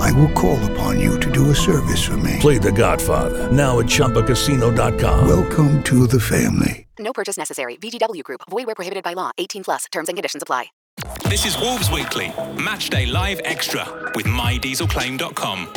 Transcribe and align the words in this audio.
I 0.00 0.10
will 0.12 0.32
call 0.32 0.58
upon 0.72 0.98
you 0.98 1.20
to 1.20 1.30
do 1.30 1.50
a 1.50 1.54
service 1.54 2.02
for 2.02 2.16
me. 2.16 2.36
Play 2.40 2.58
The 2.58 2.72
Godfather 2.72 3.50
now 3.52 3.78
at 3.80 3.86
ChumbaCasino.com. 3.86 5.28
Welcome 5.28 5.82
to 5.84 6.06
the 6.06 6.18
family. 6.20 6.86
No 6.98 7.12
purchase 7.12 7.36
necessary. 7.36 7.76
VGW 7.76 8.22
Group. 8.24 8.40
Void 8.50 8.66
where 8.66 8.74
prohibited 8.74 9.04
by 9.04 9.12
law. 9.12 9.30
18 9.38 9.64
plus. 9.64 9.84
Terms 9.92 10.08
and 10.08 10.16
conditions 10.16 10.42
apply. 10.42 10.66
This 11.28 11.46
is 11.46 11.56
Wolves 11.58 11.90
Weekly, 11.90 12.26
Matchday 12.56 13.10
Live 13.10 13.40
Extra 13.44 14.12
with 14.14 14.26
MyDieselClaim.com. 14.26 15.72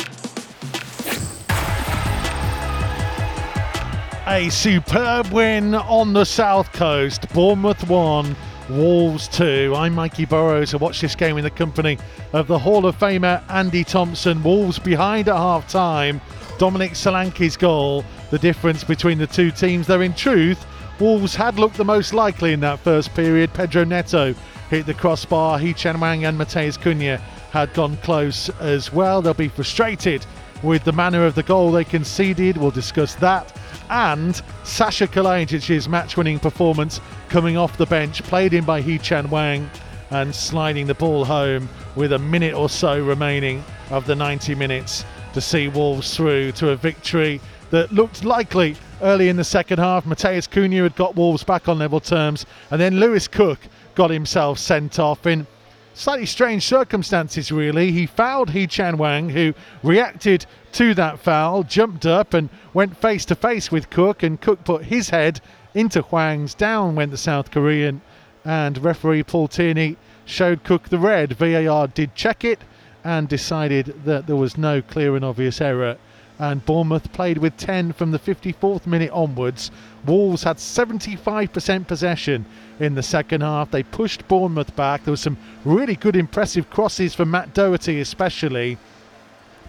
A 4.26 4.48
superb 4.48 5.28
win 5.28 5.74
on 5.74 6.12
the 6.12 6.24
south 6.24 6.72
coast. 6.72 7.32
Bournemouth 7.32 7.88
won. 7.88 8.34
Wolves 8.70 9.28
2. 9.28 9.74
I'm 9.76 9.94
Mikey 9.94 10.24
Burrows. 10.24 10.72
I 10.72 10.78
watch 10.78 11.02
this 11.02 11.14
game 11.14 11.36
in 11.36 11.44
the 11.44 11.50
company 11.50 11.98
of 12.32 12.46
the 12.46 12.58
Hall 12.58 12.86
of 12.86 12.98
Famer 12.98 13.42
Andy 13.50 13.84
Thompson. 13.84 14.42
Wolves 14.42 14.78
behind 14.78 15.28
at 15.28 15.36
half 15.36 15.68
time. 15.68 16.20
Dominic 16.58 16.92
Solanke's 16.92 17.58
goal. 17.58 18.04
The 18.30 18.38
difference 18.38 18.82
between 18.82 19.18
the 19.18 19.26
two 19.26 19.50
teams, 19.50 19.86
though 19.86 20.00
in 20.00 20.14
truth, 20.14 20.64
Wolves 20.98 21.34
had 21.34 21.58
looked 21.58 21.76
the 21.76 21.84
most 21.84 22.14
likely 22.14 22.54
in 22.54 22.60
that 22.60 22.78
first 22.78 23.12
period. 23.14 23.52
Pedro 23.52 23.84
Neto 23.84 24.34
hit 24.70 24.86
the 24.86 24.94
crossbar. 24.94 25.58
Hee-Chan 25.58 25.96
Hwang 25.96 26.24
and 26.24 26.38
Matheus 26.38 26.78
Cunha 26.78 27.18
had 27.50 27.72
gone 27.74 27.98
close 27.98 28.48
as 28.60 28.90
well. 28.92 29.20
They'll 29.20 29.34
be 29.34 29.48
frustrated 29.48 30.24
with 30.62 30.84
the 30.84 30.92
manner 30.92 31.26
of 31.26 31.34
the 31.34 31.42
goal 31.42 31.70
they 31.70 31.84
conceded. 31.84 32.56
We'll 32.56 32.70
discuss 32.70 33.14
that. 33.16 33.54
And 33.90 34.40
Sasha 34.64 35.06
Kalajdzic's 35.06 35.88
match-winning 35.88 36.38
performance 36.38 37.00
coming 37.28 37.56
off 37.56 37.76
the 37.76 37.86
bench, 37.86 38.22
played 38.22 38.54
in 38.54 38.64
by 38.64 38.80
Hee-Chan 38.80 39.26
Hwang, 39.26 39.70
and 40.10 40.34
sliding 40.34 40.86
the 40.86 40.94
ball 40.94 41.24
home 41.24 41.68
with 41.96 42.12
a 42.12 42.18
minute 42.18 42.54
or 42.54 42.68
so 42.68 43.02
remaining 43.04 43.64
of 43.90 44.06
the 44.06 44.14
90 44.14 44.54
minutes 44.54 45.04
to 45.32 45.40
see 45.40 45.68
Wolves 45.68 46.16
through 46.16 46.52
to 46.52 46.70
a 46.70 46.76
victory 46.76 47.40
that 47.70 47.92
looked 47.92 48.24
likely 48.24 48.76
early 49.02 49.28
in 49.28 49.36
the 49.36 49.44
second 49.44 49.78
half. 49.78 50.06
Matheus 50.06 50.46
Cunha 50.46 50.82
had 50.82 50.94
got 50.94 51.16
Wolves 51.16 51.42
back 51.42 51.68
on 51.68 51.78
level 51.78 52.00
terms, 52.00 52.46
and 52.70 52.80
then 52.80 53.00
Lewis 53.00 53.26
Cook 53.26 53.58
got 53.94 54.10
himself 54.10 54.58
sent 54.58 54.98
off 54.98 55.26
in 55.26 55.46
slightly 55.94 56.26
strange 56.26 56.64
circumstances, 56.64 57.50
really. 57.50 57.92
He 57.92 58.06
fouled 58.06 58.50
Hee-Chan 58.50 58.96
Hwang, 58.96 59.30
who 59.30 59.54
reacted 59.82 60.44
to 60.72 60.92
that 60.94 61.20
foul, 61.20 61.62
jumped 61.62 62.04
up 62.04 62.34
and 62.34 62.50
went 62.74 62.96
face 62.96 63.24
to 63.26 63.34
face 63.34 63.70
with 63.70 63.90
Cook, 63.90 64.22
and 64.22 64.40
Cook 64.40 64.64
put 64.64 64.84
his 64.84 65.10
head 65.10 65.40
into 65.72 66.02
Hwang's. 66.02 66.54
Down 66.54 66.94
went 66.94 67.10
the 67.10 67.16
South 67.16 67.50
Korean, 67.50 68.02
and 68.44 68.78
referee 68.78 69.22
Paul 69.22 69.48
Tierney 69.48 69.96
showed 70.24 70.64
Cook 70.64 70.88
the 70.88 70.98
red. 70.98 71.32
VAR 71.32 71.86
did 71.86 72.14
check 72.14 72.44
it 72.44 72.60
and 73.04 73.28
decided 73.28 74.04
that 74.04 74.26
there 74.26 74.36
was 74.36 74.58
no 74.58 74.82
clear 74.82 75.14
and 75.14 75.24
obvious 75.24 75.60
error. 75.60 75.96
And 76.38 76.64
Bournemouth 76.66 77.12
played 77.12 77.38
with 77.38 77.56
10 77.56 77.92
from 77.92 78.10
the 78.10 78.18
54th 78.18 78.86
minute 78.86 79.10
onwards. 79.12 79.70
Wolves 80.04 80.42
had 80.42 80.56
75% 80.56 81.86
possession 81.86 82.44
in 82.80 82.94
the 82.94 83.02
second 83.02 83.42
half. 83.42 83.70
They 83.70 83.84
pushed 83.84 84.26
Bournemouth 84.26 84.74
back. 84.74 85.04
There 85.04 85.12
was 85.12 85.20
some 85.20 85.38
really 85.64 85.94
good, 85.94 86.16
impressive 86.16 86.70
crosses 86.70 87.14
from 87.14 87.30
Matt 87.30 87.54
Doherty, 87.54 88.00
especially. 88.00 88.78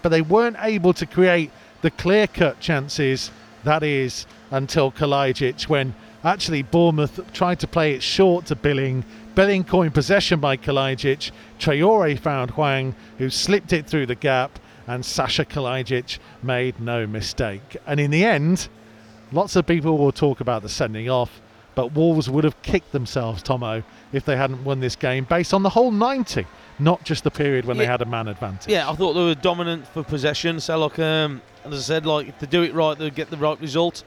But 0.02 0.08
they 0.08 0.22
weren't 0.22 0.56
able 0.60 0.92
to 0.94 1.06
create 1.06 1.50
the 1.82 1.90
clear 1.92 2.26
cut 2.26 2.58
chances, 2.58 3.30
that 3.62 3.82
is, 3.82 4.26
until 4.50 4.90
Kalajdzic, 4.90 5.68
when 5.68 5.94
actually 6.24 6.62
Bournemouth 6.62 7.32
tried 7.32 7.60
to 7.60 7.68
play 7.68 7.94
it 7.94 8.02
short 8.02 8.46
to 8.46 8.56
Billing. 8.56 9.04
Billing 9.36 9.62
caught 9.64 9.92
possession 9.94 10.40
by 10.40 10.56
Kalajdzic. 10.56 11.30
Traore 11.60 12.18
found 12.18 12.52
Hwang, 12.52 12.94
who 13.18 13.30
slipped 13.30 13.72
it 13.72 13.86
through 13.86 14.06
the 14.06 14.14
gap, 14.14 14.58
and 14.86 15.04
Sasha 15.04 15.44
Kalajdzic 15.44 16.18
made 16.42 16.78
no 16.80 17.06
mistake. 17.06 17.76
And 17.86 17.98
in 18.00 18.10
the 18.10 18.24
end, 18.24 18.68
lots 19.32 19.56
of 19.56 19.66
people 19.66 19.98
will 19.98 20.12
talk 20.12 20.40
about 20.40 20.62
the 20.62 20.68
sending 20.68 21.08
off, 21.10 21.40
but 21.74 21.92
Wolves 21.92 22.30
would 22.30 22.44
have 22.44 22.60
kicked 22.62 22.92
themselves, 22.92 23.42
Tomo, 23.42 23.82
if 24.12 24.24
they 24.24 24.36
hadn't 24.36 24.64
won 24.64 24.80
this 24.80 24.96
game 24.96 25.24
based 25.24 25.52
on 25.52 25.62
the 25.62 25.70
whole 25.70 25.90
90, 25.90 26.46
not 26.78 27.04
just 27.04 27.24
the 27.24 27.30
period 27.30 27.64
when 27.64 27.76
Yeah. 27.76 27.82
they 27.82 27.86
had 27.86 28.02
a 28.02 28.06
man 28.06 28.28
advantage. 28.28 28.70
Yeah, 28.72 28.88
I 28.88 28.94
thought 28.94 29.14
they 29.14 29.24
were 29.24 29.34
dominant 29.34 29.86
for 29.88 30.02
possession. 30.02 30.60
So, 30.60 30.78
like, 30.78 30.98
um, 30.98 31.42
as 31.64 31.74
I 31.74 31.82
said, 31.82 32.06
like 32.06 32.28
if 32.28 32.38
they 32.38 32.46
do 32.46 32.62
it 32.62 32.72
right, 32.74 32.96
they'll 32.98 33.10
get 33.10 33.30
the 33.30 33.36
right 33.36 33.60
result. 33.60 34.04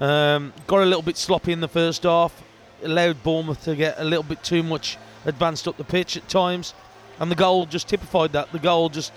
Um, 0.00 0.52
got 0.66 0.80
a 0.82 0.86
little 0.86 1.02
bit 1.02 1.16
sloppy 1.16 1.52
in 1.52 1.60
the 1.60 1.68
first 1.68 2.02
half, 2.04 2.42
allowed 2.82 3.22
Bournemouth 3.22 3.62
to 3.64 3.76
get 3.76 3.94
a 3.98 4.04
little 4.04 4.22
bit 4.24 4.42
too 4.42 4.62
much 4.62 4.96
advanced 5.24 5.68
up 5.68 5.76
the 5.76 5.84
pitch 5.84 6.16
at 6.16 6.28
times, 6.28 6.74
and 7.20 7.30
the 7.30 7.34
goal 7.36 7.66
just 7.66 7.88
typified 7.88 8.32
that. 8.32 8.50
The 8.52 8.58
goal 8.58 8.88
just 8.88 9.12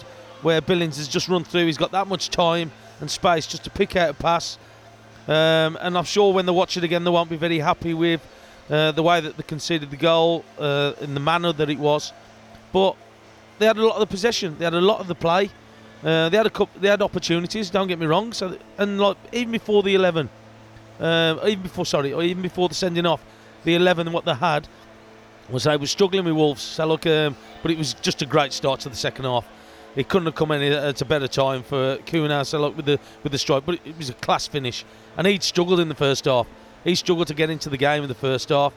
where 0.46 0.62
Billings 0.62 0.98
has 0.98 1.08
just 1.08 1.28
run 1.28 1.44
through, 1.44 1.66
he's 1.66 1.76
got 1.76 1.92
that 1.92 2.08
much 2.08 2.30
time 2.30 2.72
and 3.02 3.10
space 3.10 3.48
just 3.48 3.64
to 3.64 3.72
pick 3.72 3.96
out 3.96 4.12
a 4.12 4.14
pass. 4.14 4.60
Um, 5.28 5.76
and 5.82 5.98
I'm 5.98 6.04
sure 6.04 6.32
when 6.32 6.46
they 6.46 6.52
watch 6.52 6.78
it 6.78 6.84
again, 6.84 7.04
they 7.04 7.10
won't 7.10 7.32
be 7.32 7.36
very 7.36 7.58
happy 7.58 7.96
with 7.96 8.22
uh, 8.70 8.92
the 8.92 9.02
way 9.02 9.20
that 9.22 9.38
they 9.38 9.42
conceded 9.42 9.90
the 9.90 9.98
goal 9.98 10.46
uh, 10.60 10.94
in 11.02 11.16
the 11.16 11.20
manner 11.20 11.52
that 11.52 11.72
it 11.72 11.80
was. 11.80 12.14
But 12.72 12.96
they 13.58 13.66
had 13.66 13.78
a 13.78 13.84
lot 13.84 13.96
of 13.96 14.02
the 14.02 14.06
possession. 14.06 14.56
They 14.60 14.66
had 14.66 14.76
a 14.76 14.82
lot 14.82 15.00
of 15.00 15.08
the 15.08 15.16
play. 15.16 15.50
Uh, 16.04 16.30
they 16.30 16.38
had 16.38 16.46
a 16.46 16.52
couple, 16.52 16.80
they 16.80 16.90
had 16.90 17.02
opportunities. 17.02 17.72
Don't 17.72 17.88
get 17.88 17.98
me 17.98 18.06
wrong. 18.06 18.32
So 18.32 18.56
and 18.78 19.00
like 19.00 19.18
even 19.34 19.52
before 19.52 19.82
the 19.82 19.96
eleven, 19.96 20.30
uh, 21.00 21.40
even 21.48 21.64
before 21.64 21.88
sorry, 21.88 22.14
or 22.14 22.22
even 22.22 22.44
before 22.44 22.70
the 22.70 22.76
sending 22.76 23.08
off, 23.08 23.26
the 23.64 23.74
eleven 23.74 24.12
what 24.12 24.26
they 24.26 24.36
had 24.36 24.68
was 25.50 25.64
they 25.64 25.76
were 25.76 25.88
struggling 25.88 26.24
with 26.24 26.36
Wolves. 26.36 26.62
So 26.62 26.86
look, 26.86 27.08
um, 27.08 27.36
but 27.64 27.72
it 27.72 27.80
was 27.80 27.96
just 27.96 28.22
a 28.22 28.28
great 28.28 28.54
start 28.54 28.82
to 28.82 28.90
the 28.90 28.96
second 28.96 29.26
half. 29.26 29.48
It 29.96 30.10
couldn't 30.10 30.26
have 30.26 30.36
come 30.36 30.52
any 30.52 30.70
at 30.70 31.02
a 31.02 31.06
better 31.06 31.28
time 31.28 31.64
for 31.64 31.98
Cunha. 32.06 32.46
So 32.46 32.60
look 32.60 32.76
with 32.76 32.86
the 32.86 33.00
with 33.24 33.32
the 33.32 33.38
strike, 33.38 33.66
but 33.66 33.80
it 33.86 33.98
was 33.98 34.10
a 34.10 34.14
class 34.14 34.48
finish. 34.48 34.86
And 35.18 35.26
he'd 35.26 35.44
struggled 35.44 35.80
in 35.80 35.88
the 35.88 35.96
first 35.96 36.26
half. 36.26 36.48
He 36.84 36.96
struggled 36.96 37.28
to 37.28 37.34
get 37.34 37.50
into 37.50 37.70
the 37.70 37.78
game 37.78 38.04
in 38.04 38.10
the 38.10 38.16
first 38.16 38.50
half. 38.50 38.74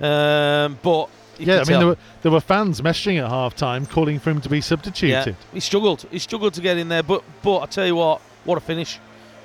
Um, 0.00 0.78
but 0.82 1.08
Yeah, 1.38 1.56
I 1.56 1.64
mean, 1.64 1.78
there 1.78 1.86
were, 1.86 1.96
there 2.22 2.32
were 2.32 2.40
fans 2.40 2.80
messaging 2.80 3.22
at 3.22 3.28
half 3.28 3.54
time 3.54 3.86
calling 3.86 4.18
for 4.18 4.30
him 4.30 4.40
to 4.40 4.48
be 4.48 4.60
substituted. 4.60 5.10
yeah, 5.28 5.34
he 5.52 5.60
struggled. 5.60 6.06
He 6.10 6.18
struggled 6.18 6.54
to 6.54 6.60
get 6.60 6.78
in 6.78 6.88
there, 6.88 7.02
but 7.02 7.22
but 7.42 7.60
I 7.60 7.66
tell 7.66 7.86
you 7.86 7.96
what, 7.96 8.20
what 8.44 8.56
a 8.56 8.60
finish, 8.60 8.98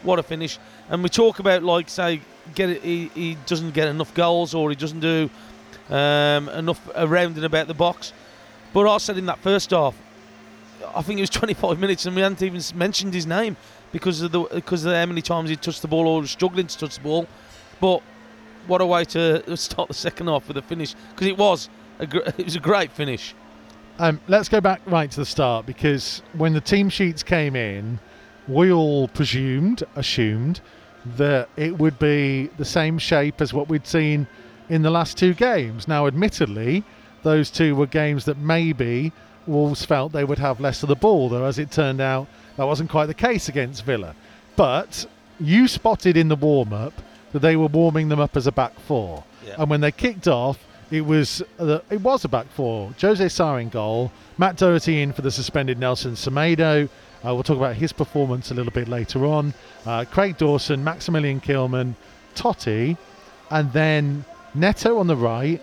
what 0.04 0.19
a 0.19 0.24
finish. 0.24 0.57
And 0.90 1.04
we 1.04 1.10
talk 1.10 1.40
about 1.40 1.64
like 1.64 1.90
say, 1.90 2.22
get 2.56 2.69
it, 2.69 2.81
he, 2.84 3.12
he 3.14 3.38
doesn't 3.46 3.72
get 3.74 3.88
enough 3.88 4.14
goals 4.14 4.54
or 4.54 4.69
he 4.69 4.75
doesn't 4.75 5.02
do 5.02 5.30
um, 5.90 6.50
enough 6.50 6.90
around 6.96 7.36
and 7.36 7.46
about 7.46 7.68
the 7.68 7.74
box. 7.74 8.14
But 8.74 8.90
I 8.90 8.98
said 8.98 9.18
in 9.18 9.25
that 9.25 9.40
first 9.40 9.72
half, 9.72 9.96
I 10.95 11.01
think 11.01 11.19
it 11.19 11.24
was 11.24 11.30
25 11.42 11.80
minutes, 11.80 12.06
and 12.06 12.16
we 12.16 12.22
hadn't 12.22 12.42
even 12.42 12.62
mentioned 12.75 13.13
his 13.13 13.25
name 13.25 13.57
because 13.92 14.22
of 14.22 14.31
the 14.31 14.42
because 14.42 14.86
of 14.86 14.94
how 14.94 15.06
many 15.06 15.22
times 15.22 15.50
he 15.50 15.56
touched 15.56 15.81
the 15.81 15.88
ball 15.88 16.07
or 16.07 16.22
was 16.22 16.31
struggling 16.31 16.68
to 16.68 16.78
touch 16.78 16.95
the 16.95 17.01
ball. 17.01 17.28
But 17.80 18.01
what 18.68 18.81
a 18.81 18.86
way 18.86 19.06
to 19.06 19.57
start 19.57 19.88
the 19.88 19.94
second 19.94 20.28
half 20.28 20.48
with 20.48 20.57
a 20.57 20.62
finish 20.62 20.95
because 21.10 21.28
it 21.28 21.38
was 21.38 21.69
a 22.00 22.06
gr- 22.06 22.19
it 22.38 22.45
was 22.45 22.56
a 22.56 22.60
great 22.60 22.92
finish. 22.92 23.36
Um, 24.00 24.19
let's 24.28 24.50
go 24.50 24.62
back 24.62 24.81
right 24.86 25.12
to 25.12 25.19
the 25.19 25.25
start 25.25 25.66
because 25.66 26.22
when 26.33 26.54
the 26.54 26.62
team 26.62 26.89
sheets 26.89 27.22
came 27.22 27.56
in, 27.56 28.00
we 28.48 28.72
all 28.72 29.07
presumed, 29.10 29.83
assumed 29.95 30.62
that 31.18 31.50
it 31.57 31.78
would 31.78 32.00
be 32.00 32.50
the 32.57 32.66
same 32.66 32.98
shape 32.98 33.42
as 33.42 33.54
what 33.54 33.69
we'd 33.69 33.86
seen 33.86 34.28
in 34.69 34.81
the 34.81 34.89
last 34.89 35.18
two 35.18 35.33
games. 35.33 35.88
Now, 35.88 36.07
admittedly, 36.07 36.83
those 37.24 37.51
two 37.51 37.75
were 37.75 37.86
games 37.86 38.25
that 38.25 38.38
maybe 38.38 39.12
Wolves 39.48 39.86
felt 39.86 40.12
they 40.12 40.24
would 40.24 40.40
have 40.40 40.60
less 40.60 40.84
of 40.84 40.90
the 40.90 40.96
ball, 40.96 41.30
though, 41.30 41.46
as 41.46 41.60
it 41.60 41.72
turned 41.72 42.02
out, 42.02 42.28
that 42.58 42.66
wasn't 42.66 42.90
quite 42.90 43.08
the 43.08 43.14
case 43.14 43.50
against 43.50 43.84
Villa. 43.86 44.16
But 44.56 45.06
you 45.40 45.68
spotted 45.68 46.18
in 46.18 46.28
the 46.28 46.36
warm 46.36 46.74
up 46.74 46.94
that 47.32 47.40
they 47.40 47.56
were 47.56 47.68
warming 47.68 48.10
them 48.10 48.20
up 48.20 48.38
as 48.38 48.48
a 48.48 48.52
back 48.52 48.80
four. 48.80 49.24
Yeah. 49.46 49.56
And 49.58 49.70
when 49.70 49.82
they 49.82 49.92
kicked 49.92 50.28
off, 50.28 50.66
it 50.92 51.02
was 51.02 51.42
uh, 51.58 51.80
it 51.90 52.02
was 52.02 52.26
a 52.26 52.30
back 52.30 52.48
four. 52.52 52.94
Jose 53.00 53.28
Sá 53.30 53.56
in 53.56 53.70
goal, 53.70 54.12
Matt 54.38 54.58
Doherty 54.58 55.02
in 55.02 55.14
for 55.14 55.22
the 55.22 55.32
suspended 55.32 55.80
Nelson 55.80 56.14
Semedo. 56.14 56.90
Uh, 57.24 57.34
we'll 57.34 57.44
talk 57.44 57.58
about 57.58 57.76
his 57.76 57.94
performance 57.94 58.52
a 58.52 58.54
little 58.54 58.72
bit 58.72 58.88
later 58.88 59.26
on. 59.26 59.54
Uh, 59.86 60.04
Craig 60.10 60.38
Dawson, 60.38 60.84
Maximilian 60.84 61.40
Kilman, 61.40 61.96
Toti, 62.36 62.98
and 63.50 63.72
then 63.74 64.26
Neto 64.54 64.98
on 64.98 65.08
the 65.08 65.16
right, 65.16 65.62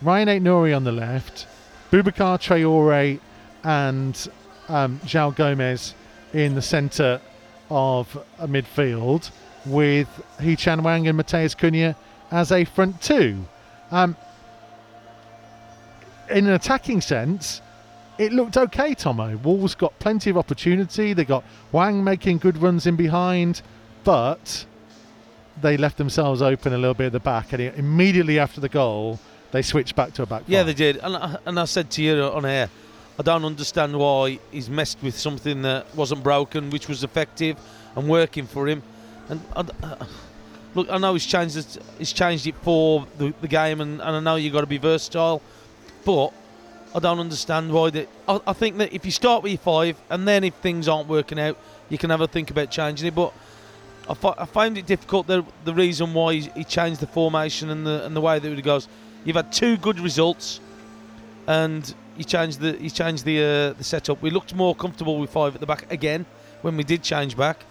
Ryan 0.00 0.28
Ait 0.28 0.42
Nouri 0.42 0.74
on 0.74 0.84
the 0.84 0.92
left, 0.92 1.46
Boubacar 1.90 2.38
Traore 2.38 3.18
and 3.64 4.28
um, 4.68 5.00
Gomes 5.34 5.94
in 6.34 6.54
the 6.54 6.62
centre 6.62 7.20
of 7.70 8.24
midfield 8.40 9.30
with 9.64 10.08
Hee-Chan 10.40 10.80
Hwang 10.80 11.08
and 11.08 11.18
Matheus 11.18 11.56
Cunha 11.56 11.96
as 12.30 12.52
a 12.52 12.64
front 12.64 13.00
two. 13.00 13.44
Um, 13.90 14.16
in 16.30 16.46
an 16.46 16.52
attacking 16.52 17.00
sense, 17.00 17.62
it 18.18 18.32
looked 18.32 18.58
okay, 18.58 18.94
Tomo. 18.94 19.36
Wolves 19.38 19.74
got 19.74 19.98
plenty 19.98 20.28
of 20.28 20.36
opportunity. 20.36 21.14
They 21.14 21.24
got 21.24 21.42
Hwang 21.70 22.04
making 22.04 22.38
good 22.38 22.58
runs 22.58 22.86
in 22.86 22.96
behind, 22.96 23.62
but 24.04 24.66
they 25.62 25.78
left 25.78 25.96
themselves 25.96 26.42
open 26.42 26.74
a 26.74 26.78
little 26.78 26.94
bit 26.94 27.06
at 27.06 27.12
the 27.12 27.20
back. 27.20 27.54
And 27.54 27.62
immediately 27.62 28.38
after 28.38 28.60
the 28.60 28.68
goal, 28.68 29.18
they 29.50 29.62
switched 29.62 29.96
back 29.96 30.12
to 30.14 30.22
a 30.22 30.26
back. 30.26 30.42
Yeah, 30.46 30.60
five. 30.60 30.66
they 30.66 30.74
did. 30.74 30.96
And 30.98 31.16
I, 31.16 31.36
and 31.46 31.58
I 31.58 31.64
said 31.64 31.90
to 31.92 32.02
you 32.02 32.22
on 32.22 32.44
air, 32.44 32.68
I 33.18 33.22
don't 33.22 33.44
understand 33.44 33.98
why 33.98 34.38
he's 34.52 34.70
messed 34.70 34.98
with 35.02 35.18
something 35.18 35.62
that 35.62 35.92
wasn't 35.94 36.22
broken, 36.22 36.70
which 36.70 36.88
was 36.88 37.02
effective 37.02 37.56
and 37.96 38.08
working 38.08 38.46
for 38.46 38.68
him. 38.68 38.82
And 39.28 39.40
I, 39.56 39.60
uh, 39.82 40.04
look, 40.74 40.88
I 40.90 40.98
know 40.98 41.14
he's 41.14 41.26
changed 41.26 41.56
it. 41.56 41.78
He's 41.98 42.12
changed 42.12 42.46
it 42.46 42.54
for 42.56 43.06
the, 43.18 43.34
the 43.40 43.48
game, 43.48 43.80
and, 43.80 44.00
and 44.00 44.16
I 44.16 44.20
know 44.20 44.36
you've 44.36 44.52
got 44.52 44.60
to 44.60 44.66
be 44.66 44.78
versatile, 44.78 45.42
but 46.04 46.32
I 46.94 47.00
don't 47.00 47.18
understand 47.18 47.72
why. 47.72 47.90
That 47.90 48.08
I, 48.28 48.40
I 48.46 48.52
think 48.52 48.78
that 48.78 48.92
if 48.92 49.04
you 49.04 49.10
start 49.10 49.42
with 49.42 49.52
your 49.52 49.58
five, 49.58 50.00
and 50.10 50.26
then 50.26 50.44
if 50.44 50.54
things 50.54 50.88
aren't 50.88 51.08
working 51.08 51.40
out, 51.40 51.58
you 51.88 51.98
can 51.98 52.10
have 52.10 52.20
a 52.20 52.28
think 52.28 52.50
about 52.50 52.70
changing 52.70 53.08
it. 53.08 53.14
But 53.14 53.32
I, 54.08 54.14
fi- 54.14 54.34
I 54.38 54.46
find 54.46 54.78
it 54.78 54.86
difficult 54.86 55.26
the 55.26 55.44
the 55.64 55.74
reason 55.74 56.14
why 56.14 56.34
he, 56.34 56.50
he 56.54 56.64
changed 56.64 57.00
the 57.00 57.06
formation 57.06 57.68
and 57.70 57.86
the 57.86 58.06
and 58.06 58.14
the 58.14 58.20
way 58.20 58.38
that 58.38 58.50
it 58.50 58.62
goes. 58.62 58.88
You've 59.24 59.36
had 59.36 59.52
two 59.52 59.76
good 59.76 60.00
results, 60.00 60.60
and 61.46 61.94
you 62.16 62.24
changed 62.24 62.60
the 62.60 62.76
you 62.80 62.90
changed 62.90 63.24
the 63.24 63.38
uh, 63.38 63.72
the 63.78 63.84
setup. 63.84 64.22
We 64.22 64.30
looked 64.30 64.54
more 64.54 64.74
comfortable 64.74 65.18
with 65.18 65.30
five 65.30 65.54
at 65.54 65.60
the 65.60 65.66
back 65.66 65.90
again 65.92 66.24
when 66.62 66.76
we 66.76 66.84
did 66.84 67.02
change 67.02 67.36
back. 67.36 67.64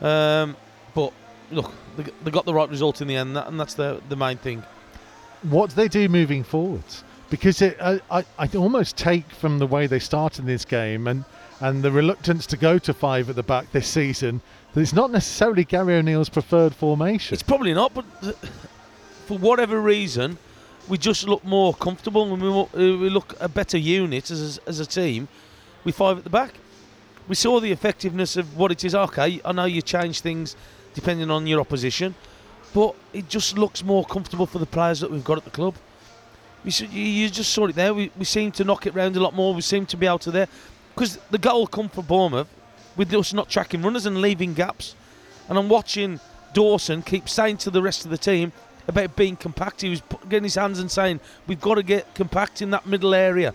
Um, 0.00 0.56
but 0.94 1.12
look, 1.50 1.72
they, 1.96 2.04
they 2.24 2.30
got 2.30 2.44
the 2.44 2.54
right 2.54 2.68
result 2.68 3.00
in 3.00 3.08
the 3.08 3.16
end, 3.16 3.36
and 3.36 3.58
that's 3.60 3.74
the 3.74 4.00
the 4.08 4.16
main 4.16 4.38
thing. 4.38 4.62
what 5.42 5.70
do 5.70 5.76
they 5.76 5.88
do 5.88 6.08
moving 6.08 6.44
forwards? 6.44 7.04
Because 7.30 7.60
it, 7.62 7.76
I, 7.80 8.00
I, 8.10 8.24
I 8.38 8.48
almost 8.56 8.96
take 8.96 9.28
from 9.30 9.58
the 9.58 9.66
way 9.66 9.86
they 9.86 9.98
started 9.98 10.46
this 10.46 10.64
game 10.64 11.08
and, 11.08 11.24
and 11.60 11.82
the 11.82 11.90
reluctance 11.90 12.46
to 12.46 12.56
go 12.56 12.78
to 12.78 12.94
five 12.94 13.28
at 13.28 13.36
the 13.36 13.42
back 13.42 13.72
this 13.72 13.88
season 13.88 14.40
that 14.72 14.80
it's 14.80 14.92
not 14.92 15.10
necessarily 15.10 15.64
Gary 15.64 15.96
O'Neill's 15.96 16.28
preferred 16.28 16.74
formation. 16.74 17.34
It's 17.34 17.42
probably 17.42 17.74
not, 17.74 17.92
but 17.94 18.04
for 19.26 19.38
whatever 19.38 19.80
reason, 19.80 20.38
we 20.88 20.98
just 20.98 21.26
look 21.26 21.44
more 21.44 21.74
comfortable 21.74 22.32
and 22.32 22.42
we, 22.42 22.48
uh, 22.48 22.98
we 22.98 23.10
look 23.10 23.34
a 23.40 23.48
better 23.48 23.78
unit 23.78 24.30
as 24.30 24.60
as 24.66 24.80
a 24.80 24.86
team 24.86 25.28
with 25.84 25.96
five 25.96 26.18
at 26.18 26.24
the 26.24 26.30
back. 26.30 26.54
We 27.28 27.34
saw 27.34 27.60
the 27.60 27.72
effectiveness 27.72 28.36
of 28.36 28.56
what 28.56 28.70
it 28.70 28.84
is. 28.84 28.94
Okay, 28.94 29.40
I 29.44 29.52
know 29.52 29.64
you 29.64 29.82
change 29.82 30.20
things 30.20 30.56
depending 30.94 31.30
on 31.30 31.46
your 31.46 31.60
opposition, 31.60 32.14
but 32.72 32.94
it 33.12 33.28
just 33.28 33.58
looks 33.58 33.82
more 33.82 34.04
comfortable 34.04 34.46
for 34.46 34.58
the 34.58 34.66
players 34.66 35.00
that 35.00 35.10
we've 35.10 35.24
got 35.24 35.38
at 35.38 35.44
the 35.44 35.50
club. 35.50 35.74
We 36.64 36.72
you, 36.90 37.28
just 37.28 37.52
saw 37.52 37.66
it 37.66 37.76
there. 37.76 37.94
We, 37.94 38.10
we 38.18 38.24
seem 38.24 38.50
to 38.52 38.64
knock 38.64 38.86
it 38.86 38.94
round 38.94 39.16
a 39.16 39.20
lot 39.20 39.34
more. 39.34 39.54
We 39.54 39.60
seem 39.60 39.86
to 39.86 39.96
be 39.96 40.06
able 40.06 40.18
to 40.20 40.30
there 40.30 40.48
because 40.94 41.18
the 41.30 41.38
goal 41.38 41.66
come 41.66 41.88
from 41.88 42.06
Bournemouth 42.06 42.48
with 42.96 43.12
us 43.12 43.32
not 43.32 43.48
tracking 43.48 43.82
runners 43.82 44.06
and 44.06 44.20
leaving 44.20 44.54
gaps. 44.54 44.94
And 45.48 45.58
I'm 45.58 45.68
watching 45.68 46.18
Dawson 46.54 47.02
keep 47.02 47.28
saying 47.28 47.58
to 47.58 47.70
the 47.70 47.82
rest 47.82 48.04
of 48.04 48.10
the 48.10 48.18
team 48.18 48.52
about 48.88 49.16
being 49.16 49.36
compact. 49.36 49.82
He 49.82 49.88
was 49.88 50.02
getting 50.28 50.44
his 50.44 50.54
hands 50.54 50.78
and 50.78 50.90
saying, 50.90 51.20
"We've 51.46 51.60
got 51.60 51.74
to 51.76 51.82
get 51.82 52.14
compact 52.14 52.62
in 52.62 52.70
that 52.70 52.86
middle 52.86 53.14
area," 53.14 53.54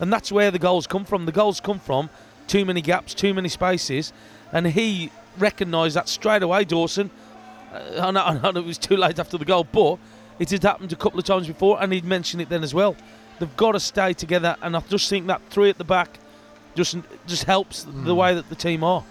and 0.00 0.12
that's 0.12 0.32
where 0.32 0.50
the 0.50 0.58
goals 0.58 0.86
come 0.86 1.04
from. 1.04 1.26
The 1.26 1.32
goals 1.32 1.60
come 1.60 1.78
from 1.78 2.10
too 2.46 2.64
many 2.64 2.80
gaps, 2.80 3.14
too 3.14 3.34
many 3.34 3.48
spaces, 3.48 4.12
and 4.52 4.66
he 4.66 5.10
recognised 5.38 5.96
that 5.96 6.08
straight 6.08 6.42
away. 6.42 6.64
Dawson. 6.64 7.10
Uh, 7.72 8.00
I, 8.00 8.10
know, 8.10 8.22
I 8.22 8.52
know 8.52 8.60
it 8.60 8.64
was 8.64 8.78
too 8.78 8.96
late 8.96 9.18
after 9.18 9.36
the 9.36 9.44
goal, 9.44 9.66
but 9.70 9.98
it 10.38 10.50
had 10.50 10.62
happened 10.62 10.92
a 10.92 10.96
couple 10.96 11.18
of 11.18 11.24
times 11.24 11.46
before, 11.46 11.82
and 11.82 11.92
he'd 11.92 12.04
mentioned 12.04 12.42
it 12.42 12.48
then 12.48 12.62
as 12.62 12.72
well. 12.72 12.96
They've 13.38 13.56
got 13.56 13.72
to 13.72 13.80
stay 13.80 14.12
together, 14.12 14.56
and 14.62 14.76
I 14.76 14.80
just 14.80 15.10
think 15.10 15.26
that 15.26 15.42
three 15.50 15.68
at 15.68 15.78
the 15.78 15.84
back 15.84 16.18
just 16.74 16.96
just 17.26 17.44
helps 17.44 17.84
the 17.84 18.14
way 18.14 18.34
that 18.34 18.48
the 18.48 18.54
team 18.54 18.84
are. 18.84 19.04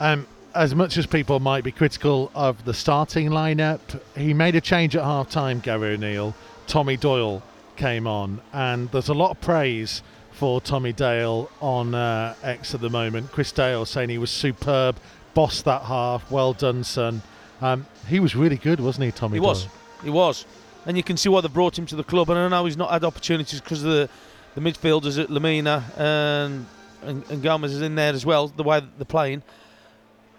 Um, 0.00 0.26
as 0.54 0.74
much 0.74 0.96
as 0.96 1.06
people 1.06 1.40
might 1.40 1.64
be 1.64 1.72
critical 1.72 2.30
of 2.34 2.64
the 2.64 2.74
starting 2.74 3.30
lineup, 3.30 3.80
he 4.16 4.34
made 4.34 4.54
a 4.54 4.60
change 4.60 4.96
at 4.96 5.04
half 5.04 5.30
time, 5.30 5.60
Gary 5.60 5.94
O'Neill. 5.94 6.34
Tommy 6.66 6.96
Doyle 6.96 7.42
came 7.76 8.06
on, 8.06 8.40
and 8.52 8.90
there's 8.90 9.08
a 9.08 9.14
lot 9.14 9.30
of 9.30 9.40
praise 9.40 10.02
for 10.32 10.60
Tommy 10.60 10.92
Doyle 10.92 11.50
on 11.60 11.94
uh, 11.94 12.34
X 12.42 12.74
at 12.74 12.80
the 12.80 12.90
moment. 12.90 13.30
Chris 13.32 13.52
Dale 13.52 13.84
saying 13.84 14.08
he 14.08 14.18
was 14.18 14.30
superb, 14.30 14.96
bossed 15.34 15.64
that 15.64 15.82
half, 15.82 16.30
well 16.30 16.52
done, 16.52 16.84
son. 16.84 17.22
Um, 17.60 17.86
he 18.08 18.20
was 18.20 18.34
really 18.34 18.56
good, 18.56 18.80
wasn't 18.80 19.04
he, 19.06 19.12
Tommy 19.12 19.36
He 19.36 19.40
Doyle? 19.40 19.48
was. 19.48 19.68
He 20.02 20.10
was. 20.10 20.46
And 20.84 20.96
you 20.96 21.02
can 21.02 21.16
see 21.16 21.28
why 21.28 21.40
they 21.40 21.48
brought 21.48 21.78
him 21.78 21.86
to 21.86 21.96
the 21.96 22.02
club. 22.02 22.28
And 22.28 22.38
I 22.38 22.48
know 22.48 22.64
he's 22.64 22.76
not 22.76 22.90
had 22.90 23.04
opportunities 23.04 23.60
because 23.60 23.82
the 23.82 24.08
the 24.54 24.60
midfielders 24.60 25.18
at 25.22 25.28
Lemina 25.28 25.82
and, 25.98 26.66
and 27.02 27.24
and 27.30 27.42
Gomes 27.42 27.72
is 27.72 27.80
in 27.80 27.94
there 27.94 28.12
as 28.12 28.26
well, 28.26 28.48
the 28.48 28.62
way 28.64 28.80
they're 28.98 29.04
playing. 29.04 29.42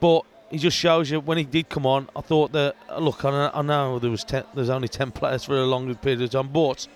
But 0.03 0.25
he 0.51 0.57
just 0.57 0.75
shows 0.75 1.09
you 1.09 1.21
when 1.21 1.37
he 1.37 1.45
did 1.45 1.69
come 1.69 1.85
on. 1.85 2.09
I 2.13 2.19
thought 2.19 2.51
that 2.51 2.75
look, 2.99 3.23
I 3.23 3.31
know, 3.31 3.51
I 3.53 3.61
know 3.61 3.99
there 3.99 4.11
was 4.11 4.25
ten, 4.25 4.43
there's 4.53 4.69
only 4.69 4.89
ten 4.89 5.11
players 5.11 5.45
for 5.45 5.55
a 5.55 5.65
longer 5.65 5.95
period 5.95 6.21
of 6.21 6.29
time, 6.29 6.49
but 6.49 6.89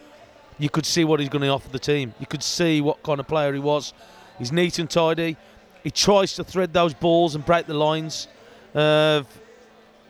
you 0.60 0.70
could 0.70 0.86
see 0.86 1.06
what 1.06 1.22
he's 1.22 1.30
going 1.30 1.44
to 1.44 1.48
offer 1.48 1.70
the 1.70 1.80
team. 1.80 2.14
You 2.20 2.26
could 2.26 2.44
see 2.44 2.82
what 2.82 3.02
kind 3.04 3.22
of 3.22 3.28
player 3.30 3.54
he 3.54 3.60
was. 3.60 3.94
He's 4.38 4.52
neat 4.52 4.78
and 4.78 4.90
tidy. 4.90 5.38
He 5.86 5.90
tries 5.90 6.36
to 6.36 6.44
thread 6.44 6.74
those 6.74 6.94
balls 6.94 7.34
and 7.34 7.46
break 7.46 7.66
the 7.66 7.76
lines 7.76 8.28
of 8.74 9.26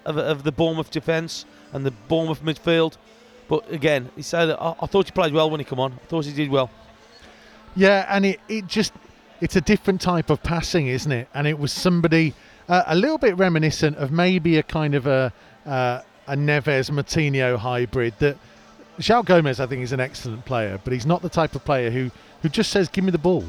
of, 0.04 0.18
of 0.18 0.42
the 0.42 0.52
Bournemouth 0.52 0.90
defence 0.90 1.46
and 1.74 1.86
the 1.86 1.92
Bournemouth 1.92 2.44
midfield. 2.44 2.98
But 3.48 3.72
again, 3.72 4.10
he 4.16 4.24
said 4.24 4.50
I, 4.50 4.74
I 4.82 4.88
thought 4.88 5.06
he 5.06 5.12
played 5.12 5.34
well 5.34 5.52
when 5.52 5.60
he 5.60 5.66
come 5.66 5.80
on. 5.80 5.94
I 5.94 6.06
thought 6.08 6.26
he 6.26 6.34
did 6.34 6.50
well. 6.50 6.72
Yeah, 7.76 8.08
and 8.10 8.26
it, 8.26 8.40
it 8.50 8.66
just 8.66 8.92
it's 9.40 9.56
a 9.56 9.62
different 9.62 10.02
type 10.02 10.32
of 10.32 10.42
passing, 10.42 10.88
isn't 10.88 11.12
it? 11.12 11.28
And 11.36 11.46
it 11.46 11.60
was 11.60 11.72
somebody 11.72 12.34
uh, 12.70 12.84
a 12.88 12.96
little 12.96 13.18
bit 13.18 13.38
reminiscent 13.38 13.98
of 13.98 14.12
maybe 14.12 14.58
a 14.58 14.64
kind 14.64 14.96
of 14.96 15.08
a 15.08 15.32
uh, 15.66 16.02
a 16.28 16.36
Neves 16.36 16.90
Moutinho 16.92 17.58
hybrid. 17.58 18.14
That 18.20 18.38
João 19.00 19.24
Gomes, 19.24 19.60
I 19.60 19.66
think, 19.68 19.82
is 19.84 19.92
an 19.94 20.00
excellent 20.00 20.46
player, 20.46 20.80
but 20.84 20.92
he's 20.94 21.06
not 21.06 21.22
the 21.22 21.30
type 21.30 21.56
of 21.56 21.64
player 21.66 21.90
who 21.92 22.12
who 22.42 22.50
just 22.50 22.72
says, 22.72 22.90
"Give 22.90 23.04
me 23.04 23.12
the 23.12 23.18
ball." 23.18 23.46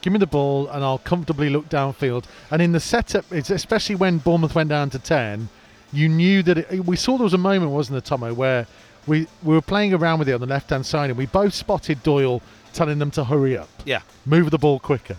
Give 0.00 0.12
me 0.12 0.18
the 0.18 0.26
ball 0.26 0.66
and 0.66 0.82
I'll 0.82 0.98
comfortably 0.98 1.48
look 1.48 1.68
downfield. 1.68 2.24
And 2.50 2.60
in 2.60 2.72
the 2.72 2.80
setup, 2.80 3.24
it's 3.30 3.50
especially 3.50 3.94
when 3.94 4.18
Bournemouth 4.18 4.52
went 4.52 4.68
down 4.68 4.90
to 4.90 4.98
10, 4.98 5.48
you 5.92 6.08
knew 6.08 6.42
that 6.42 6.58
it, 6.58 6.84
we 6.84 6.96
saw 6.96 7.16
there 7.16 7.22
was 7.22 7.34
a 7.34 7.38
moment, 7.38 7.70
wasn't 7.70 7.94
there, 7.94 8.00
Tomo, 8.00 8.34
where 8.34 8.66
we, 9.06 9.28
we 9.44 9.54
were 9.54 9.62
playing 9.62 9.94
around 9.94 10.18
with 10.18 10.28
it 10.28 10.32
on 10.32 10.40
the 10.40 10.46
left 10.48 10.70
hand 10.70 10.84
side 10.86 11.10
and 11.10 11.16
we 11.16 11.26
both 11.26 11.54
spotted 11.54 12.02
Doyle 12.02 12.42
telling 12.72 12.98
them 12.98 13.12
to 13.12 13.22
hurry 13.22 13.56
up, 13.56 13.68
Yeah. 13.84 14.00
move 14.26 14.50
the 14.50 14.58
ball 14.58 14.80
quicker. 14.80 15.18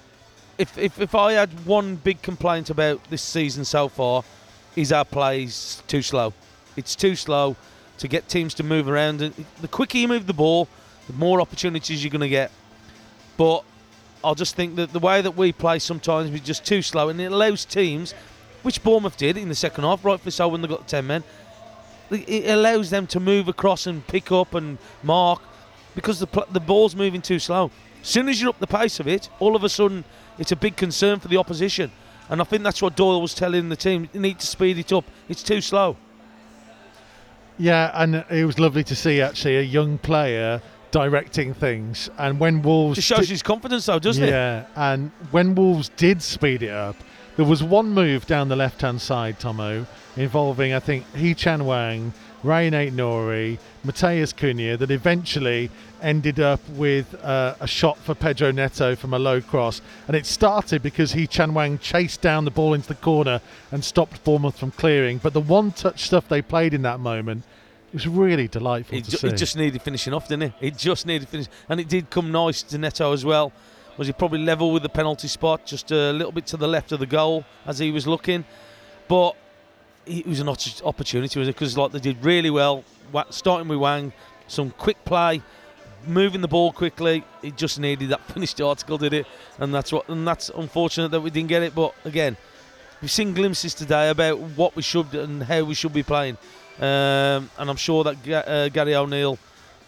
If, 0.58 0.78
if 0.78 1.00
if 1.00 1.16
I 1.16 1.34
had 1.34 1.66
one 1.66 1.96
big 1.96 2.22
complaint 2.22 2.70
about 2.70 3.04
this 3.10 3.22
season 3.22 3.66
so 3.66 3.88
far, 3.88 4.24
is 4.76 4.92
our 4.92 5.06
plays 5.06 5.82
too 5.88 6.02
slow. 6.02 6.34
It's 6.76 6.96
too 6.96 7.16
slow 7.16 7.56
to 7.98 8.08
get 8.08 8.28
teams 8.28 8.54
to 8.56 8.64
move 8.64 8.88
around. 8.88 9.22
And 9.22 9.34
the 9.62 9.68
quicker 9.68 9.98
you 9.98 10.08
move 10.08 10.28
the 10.28 10.34
ball, 10.34 10.68
the 11.08 11.14
more 11.14 11.42
opportunities 11.42 12.04
you're 12.04 12.12
going 12.12 12.22
to 12.22 12.30
get. 12.30 12.52
But 13.38 13.64
I 14.24 14.34
just 14.34 14.56
think 14.56 14.76
that 14.76 14.94
the 14.94 15.00
way 15.00 15.22
that 15.22 15.36
we 15.36 15.52
play 15.52 15.80
sometimes 15.80 16.32
we're 16.32 16.38
just 16.38 16.66
too 16.66 16.82
slow, 16.82 17.10
and 17.10 17.20
it 17.20 17.32
allows 17.32 17.66
teams, 17.66 18.14
which 18.62 18.84
Bournemouth 18.84 19.18
did 19.18 19.38
in 19.38 19.50
the 19.50 19.56
second 19.56 19.84
half, 19.84 20.06
rightfully 20.06 20.32
so 20.32 20.48
when 20.48 20.62
they 20.62 20.68
got 20.68 20.88
ten 20.88 21.08
men, 21.08 21.24
it 22.12 22.50
allows 22.50 22.90
them 22.90 23.08
to 23.08 23.20
move 23.20 23.48
across 23.48 23.88
and 23.88 24.06
pick 24.08 24.32
up 24.32 24.54
and 24.54 24.78
mark 25.02 25.42
because 25.96 26.20
the 26.20 26.46
the 26.52 26.60
ball's 26.60 26.96
moving 26.96 27.22
too 27.22 27.40
slow. 27.40 27.72
As 28.04 28.08
soon 28.10 28.30
as 28.30 28.40
you're 28.40 28.50
up 28.50 28.60
the 28.60 28.68
pace 28.68 29.00
of 29.00 29.08
it, 29.08 29.30
all 29.40 29.56
of 29.56 29.64
a 29.64 29.70
sudden 29.70 30.04
it's 30.38 30.52
a 30.52 30.56
big 30.56 30.76
concern 30.76 31.20
for 31.20 31.28
the 31.30 31.38
opposition. 31.38 31.90
And 32.30 32.40
I 32.42 32.44
think 32.44 32.62
that's 32.64 32.82
what 32.82 32.96
Doyle 32.96 33.22
was 33.22 33.34
telling 33.34 33.70
the 33.70 33.76
team. 33.76 34.08
You 34.14 34.20
need 34.20 34.40
to 34.40 34.46
speed 34.48 34.78
it 34.78 34.92
up. 34.94 35.06
It's 35.30 35.42
too 35.44 35.62
slow. 35.62 35.98
Yeah, 37.58 37.92
and 37.94 38.26
it 38.30 38.46
was 38.46 38.60
lovely 38.60 38.84
to 38.86 38.96
see 38.96 39.22
actually 39.22 39.58
a 39.58 39.62
young 39.62 39.98
player 40.00 40.62
directing 40.92 41.54
things. 41.54 42.10
And 42.18 42.40
when 42.40 42.62
Wolves 42.62 42.96
Just 42.96 43.08
shows 43.08 43.20
did- 43.22 43.30
his 43.30 43.44
confidence, 43.44 43.86
though, 43.86 44.00
doesn't 44.00 44.24
it? 44.24 44.30
yeah, 44.30 44.66
and 44.76 45.12
when 45.32 45.56
Wolves 45.56 45.90
did 45.96 46.22
speed 46.22 46.64
it 46.64 46.72
up, 46.72 46.96
there 47.36 47.46
was 47.46 47.64
one 47.64 47.90
move 47.90 48.26
down 48.28 48.48
the 48.50 48.56
left-hand 48.56 49.02
side, 49.02 49.40
Tomo, 49.40 49.86
involving 50.18 50.74
I 50.74 50.80
think 50.80 51.06
Hee-Chan 51.16 51.62
Hwang, 51.62 52.14
Rayan 52.44 52.74
Ait 52.74 52.94
Nouri, 52.94 53.58
Matheus 53.86 54.34
Cunha, 54.34 54.78
that 54.78 54.92
eventually 54.92 55.70
ended 56.02 56.40
up 56.42 56.60
with 56.72 57.16
uh, 57.24 57.56
a 57.62 57.68
shot 57.68 57.98
for 58.00 58.14
Pedro 58.14 58.52
Neto 58.52 58.96
from 58.98 59.14
a 59.14 59.20
low 59.20 59.40
cross, 59.40 59.82
and 60.08 60.16
it 60.18 60.26
started 60.26 60.84
because 60.84 61.14
Hee-Chan 61.14 61.52
Hwang 61.52 61.78
chased 61.78 62.22
down 62.22 62.44
the 62.44 62.52
ball 62.52 62.74
into 62.74 62.90
the 62.90 62.96
corner 62.96 63.40
and 63.72 63.84
stopped 63.84 64.24
Bournemouth 64.26 64.58
from 64.58 64.72
clearing. 64.72 65.20
But 65.20 65.32
the 65.34 65.40
one-touch 65.40 66.02
stuff 66.02 66.28
they 66.28 66.42
played 66.42 66.74
in 66.74 66.82
that 66.82 67.00
moment. 67.00 67.44
It 67.94 67.98
was 67.98 68.08
really 68.08 68.48
delightful 68.48 68.98
It, 68.98 69.06
to 69.06 69.12
ju- 69.12 69.18
see. 69.18 69.28
it 69.28 69.38
just 69.38 69.56
needed 69.56 69.82
finishing 69.82 70.14
off, 70.14 70.28
didn't 70.28 70.44
it? 70.44 70.54
It 70.60 70.78
just 70.78 71.06
needed 71.06 71.30
finish, 71.30 71.48
and 71.70 71.80
it 71.80 71.88
did 71.88 72.10
come 72.10 72.32
nice 72.32 72.64
to 72.64 72.78
Neto 72.78 73.14
as 73.14 73.24
well. 73.24 73.54
Was 73.98 74.08
he 74.08 74.14
probably 74.14 74.40
level 74.40 74.72
with 74.74 74.82
the 74.82 74.90
penalty 74.90 75.28
spot, 75.28 75.66
just 75.68 75.92
a 75.92 76.12
little 76.12 76.32
bit 76.32 76.48
to 76.48 76.58
the 76.58 76.68
left 76.68 76.92
of 76.92 77.00
the 77.00 77.06
goal 77.06 77.46
as 77.68 77.78
he 77.78 77.92
was 77.92 78.08
looking, 78.08 78.44
but 79.08 79.36
it 80.06 80.28
was 80.28 80.40
an 80.40 80.50
opportunity, 80.50 81.40
was 81.40 81.48
it? 81.48 81.56
Because 81.56 81.78
like 81.78 81.92
they 81.92 82.00
did 82.00 82.24
really 82.24 82.50
well, 82.50 82.84
starting 83.30 83.68
with 83.68 83.78
Hwang, 83.78 84.14
some 84.48 84.72
quick 84.72 85.04
play, 85.06 85.42
moving 86.08 86.42
the 86.42 86.48
ball 86.48 86.72
quickly. 86.72 87.24
It 87.42 87.56
just 87.58 87.80
needed 87.80 88.10
that 88.10 88.22
finished 88.34 88.60
article, 88.62 88.98
did 88.98 89.14
it? 89.14 89.28
And 89.60 89.74
that's 89.74 89.92
what, 89.92 90.08
and 90.10 90.28
that's 90.28 90.50
unfortunate 90.50 91.10
that 91.12 91.22
we 91.22 91.30
didn't 91.30 91.50
get 91.50 91.64
it. 91.64 91.76
But 91.76 91.94
again, 92.06 92.38
we've 93.02 93.12
seen 93.12 93.34
glimpses 93.34 93.74
today 93.74 94.10
about 94.10 94.40
what 94.40 94.76
we 94.76 94.82
should 94.82 95.14
and 95.14 95.44
how 95.44 95.64
we 95.64 95.74
should 95.74 95.94
be 95.94 96.04
playing. 96.04 96.38
Um, 96.80 97.50
and 97.58 97.70
I'm 97.70 97.76
sure 97.76 98.04
that 98.04 98.48
uh, 98.48 98.70
Gary 98.70 98.96
O'Neill 98.96 99.38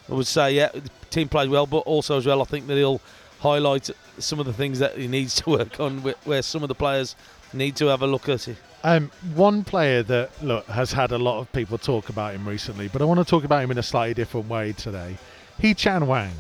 would 0.07 0.27
say, 0.27 0.53
yeah, 0.53 0.69
the 0.69 0.89
team 1.09 1.27
played 1.27 1.49
well, 1.49 1.65
but 1.65 1.79
also 1.79 2.17
as 2.17 2.25
well, 2.25 2.41
I 2.41 2.45
think 2.45 2.67
that 2.67 2.75
he'll 2.75 3.01
highlight 3.39 3.89
some 4.19 4.39
of 4.39 4.45
the 4.45 4.53
things 4.53 4.79
that 4.79 4.97
he 4.97 5.07
needs 5.07 5.35
to 5.35 5.49
work 5.57 5.79
on, 5.79 5.99
where 5.99 6.41
some 6.41 6.63
of 6.63 6.69
the 6.69 6.75
players 6.75 7.15
need 7.55 7.75
to 7.77 7.87
have 7.87 8.01
a 8.01 8.07
look 8.07 8.29
at 8.29 8.47
it. 8.47 8.57
Um, 8.83 9.09
one 9.33 9.63
player 9.63 10.03
that 10.03 10.43
look 10.43 10.67
has 10.67 10.91
had 10.93 11.11
a 11.11 11.17
lot 11.17 11.39
of 11.39 11.51
people 11.51 11.77
talk 11.77 12.09
about 12.09 12.35
him 12.35 12.47
recently, 12.47 12.87
but 12.87 13.01
I 13.01 13.05
want 13.05 13.19
to 13.19 13.25
talk 13.25 13.43
about 13.43 13.63
him 13.63 13.71
in 13.71 13.77
a 13.77 13.83
slightly 13.83 14.13
different 14.13 14.47
way 14.47 14.73
today. 14.73 15.17
Hee-Chan 15.59 16.03
Hwang, 16.03 16.33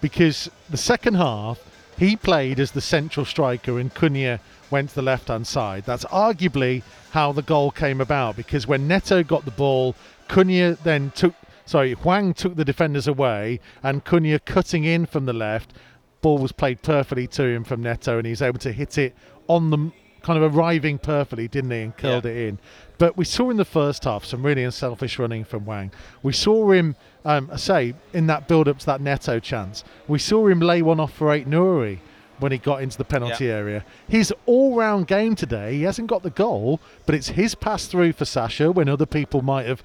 because 0.00 0.50
the 0.70 0.76
second 0.76 1.14
half 1.14 1.60
he 1.98 2.16
played 2.16 2.58
as 2.58 2.72
the 2.72 2.80
central 2.80 3.24
striker 3.24 3.78
and 3.78 3.94
Cunha 3.94 4.40
went 4.70 4.88
to 4.88 4.94
the 4.96 5.02
left 5.02 5.28
hand 5.28 5.46
side. 5.46 5.84
That's 5.84 6.04
arguably 6.06 6.82
how 7.10 7.32
the 7.32 7.42
goal 7.42 7.70
came 7.70 8.00
about 8.00 8.36
because 8.36 8.66
when 8.66 8.88
Neto 8.88 9.22
got 9.22 9.44
the 9.44 9.50
ball, 9.50 9.94
Cunha 10.28 10.76
then 10.82 11.12
took 11.14 11.34
sorry 11.66 11.92
Hwang 11.92 12.34
took 12.34 12.56
the 12.56 12.64
defenders 12.64 13.06
away 13.06 13.60
and 13.82 14.04
Cunha 14.04 14.40
cutting 14.44 14.84
in 14.84 15.06
from 15.06 15.26
the 15.26 15.32
left. 15.32 15.74
Ball 16.22 16.38
was 16.38 16.52
played 16.52 16.82
perfectly 16.82 17.26
to 17.28 17.44
him 17.44 17.62
from 17.64 17.82
Neto 17.82 18.18
and 18.18 18.26
he 18.26 18.32
was 18.32 18.42
able 18.42 18.58
to 18.60 18.72
hit 18.72 18.98
it 18.98 19.14
on 19.46 19.70
the 19.70 19.92
kind 20.22 20.42
of 20.42 20.56
arriving 20.56 20.98
perfectly, 20.98 21.48
didn't 21.48 21.70
he, 21.70 21.80
and 21.80 21.96
curled 21.96 22.24
Yeah. 22.24 22.30
it 22.32 22.36
in. 22.48 22.58
But 22.98 23.16
we 23.16 23.24
saw 23.24 23.50
in 23.50 23.56
the 23.56 23.64
first 23.64 24.04
half 24.04 24.24
some 24.24 24.44
really 24.44 24.62
unselfish 24.62 25.18
running 25.18 25.44
from 25.44 25.62
Hwang. 25.64 25.90
We 26.22 26.32
saw 26.32 26.70
him, 26.70 26.94
um, 27.24 27.48
I 27.52 27.56
say, 27.56 27.94
in 28.12 28.26
that 28.28 28.46
build 28.46 28.68
up 28.68 28.78
to 28.80 28.86
that 28.86 29.00
Neto 29.00 29.40
chance. 29.40 29.82
We 30.06 30.18
saw 30.20 30.46
him 30.46 30.60
lay 30.60 30.82
one 30.82 31.00
off 31.00 31.12
for 31.12 31.32
Ait 31.32 31.48
Nouri 31.48 31.98
when 32.38 32.52
he 32.52 32.58
got 32.58 32.82
into 32.82 32.96
the 32.98 33.04
penalty 33.04 33.46
Yeah. 33.46 33.52
area. 33.54 33.84
His 34.08 34.32
all 34.46 34.76
round 34.76 35.06
game 35.08 35.34
today, 35.34 35.74
he 35.74 35.82
hasn't 35.82 36.08
got 36.08 36.22
the 36.22 36.30
goal, 36.30 36.80
but 37.06 37.14
it's 37.14 37.28
his 37.28 37.54
pass 37.54 37.86
through 37.86 38.12
for 38.12 38.24
Sasha 38.24 38.70
when 38.70 38.88
other 38.88 39.06
people 39.06 39.42
might 39.42 39.66
have 39.66 39.82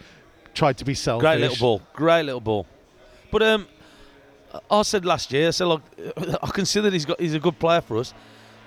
tried 0.54 0.78
to 0.78 0.86
be 0.86 0.94
selfish. 0.94 1.24
Great 1.24 1.40
little 1.42 1.58
ball. 1.58 1.82
Great 1.94 2.24
little 2.24 2.42
ball. 2.42 2.66
But 3.32 3.44
um, 3.44 3.68
I 4.72 4.82
said 4.84 5.06
last 5.06 5.32
year, 5.32 5.48
I 5.48 5.52
said, 5.52 5.66
look, 5.66 5.82
I 6.44 6.48
consider 6.52 6.90
he's 6.90 7.06
got 7.06 7.20
he's 7.20 7.34
a 7.36 7.40
good 7.40 7.60
player 7.60 7.82
for 7.82 7.98
us. 7.98 8.14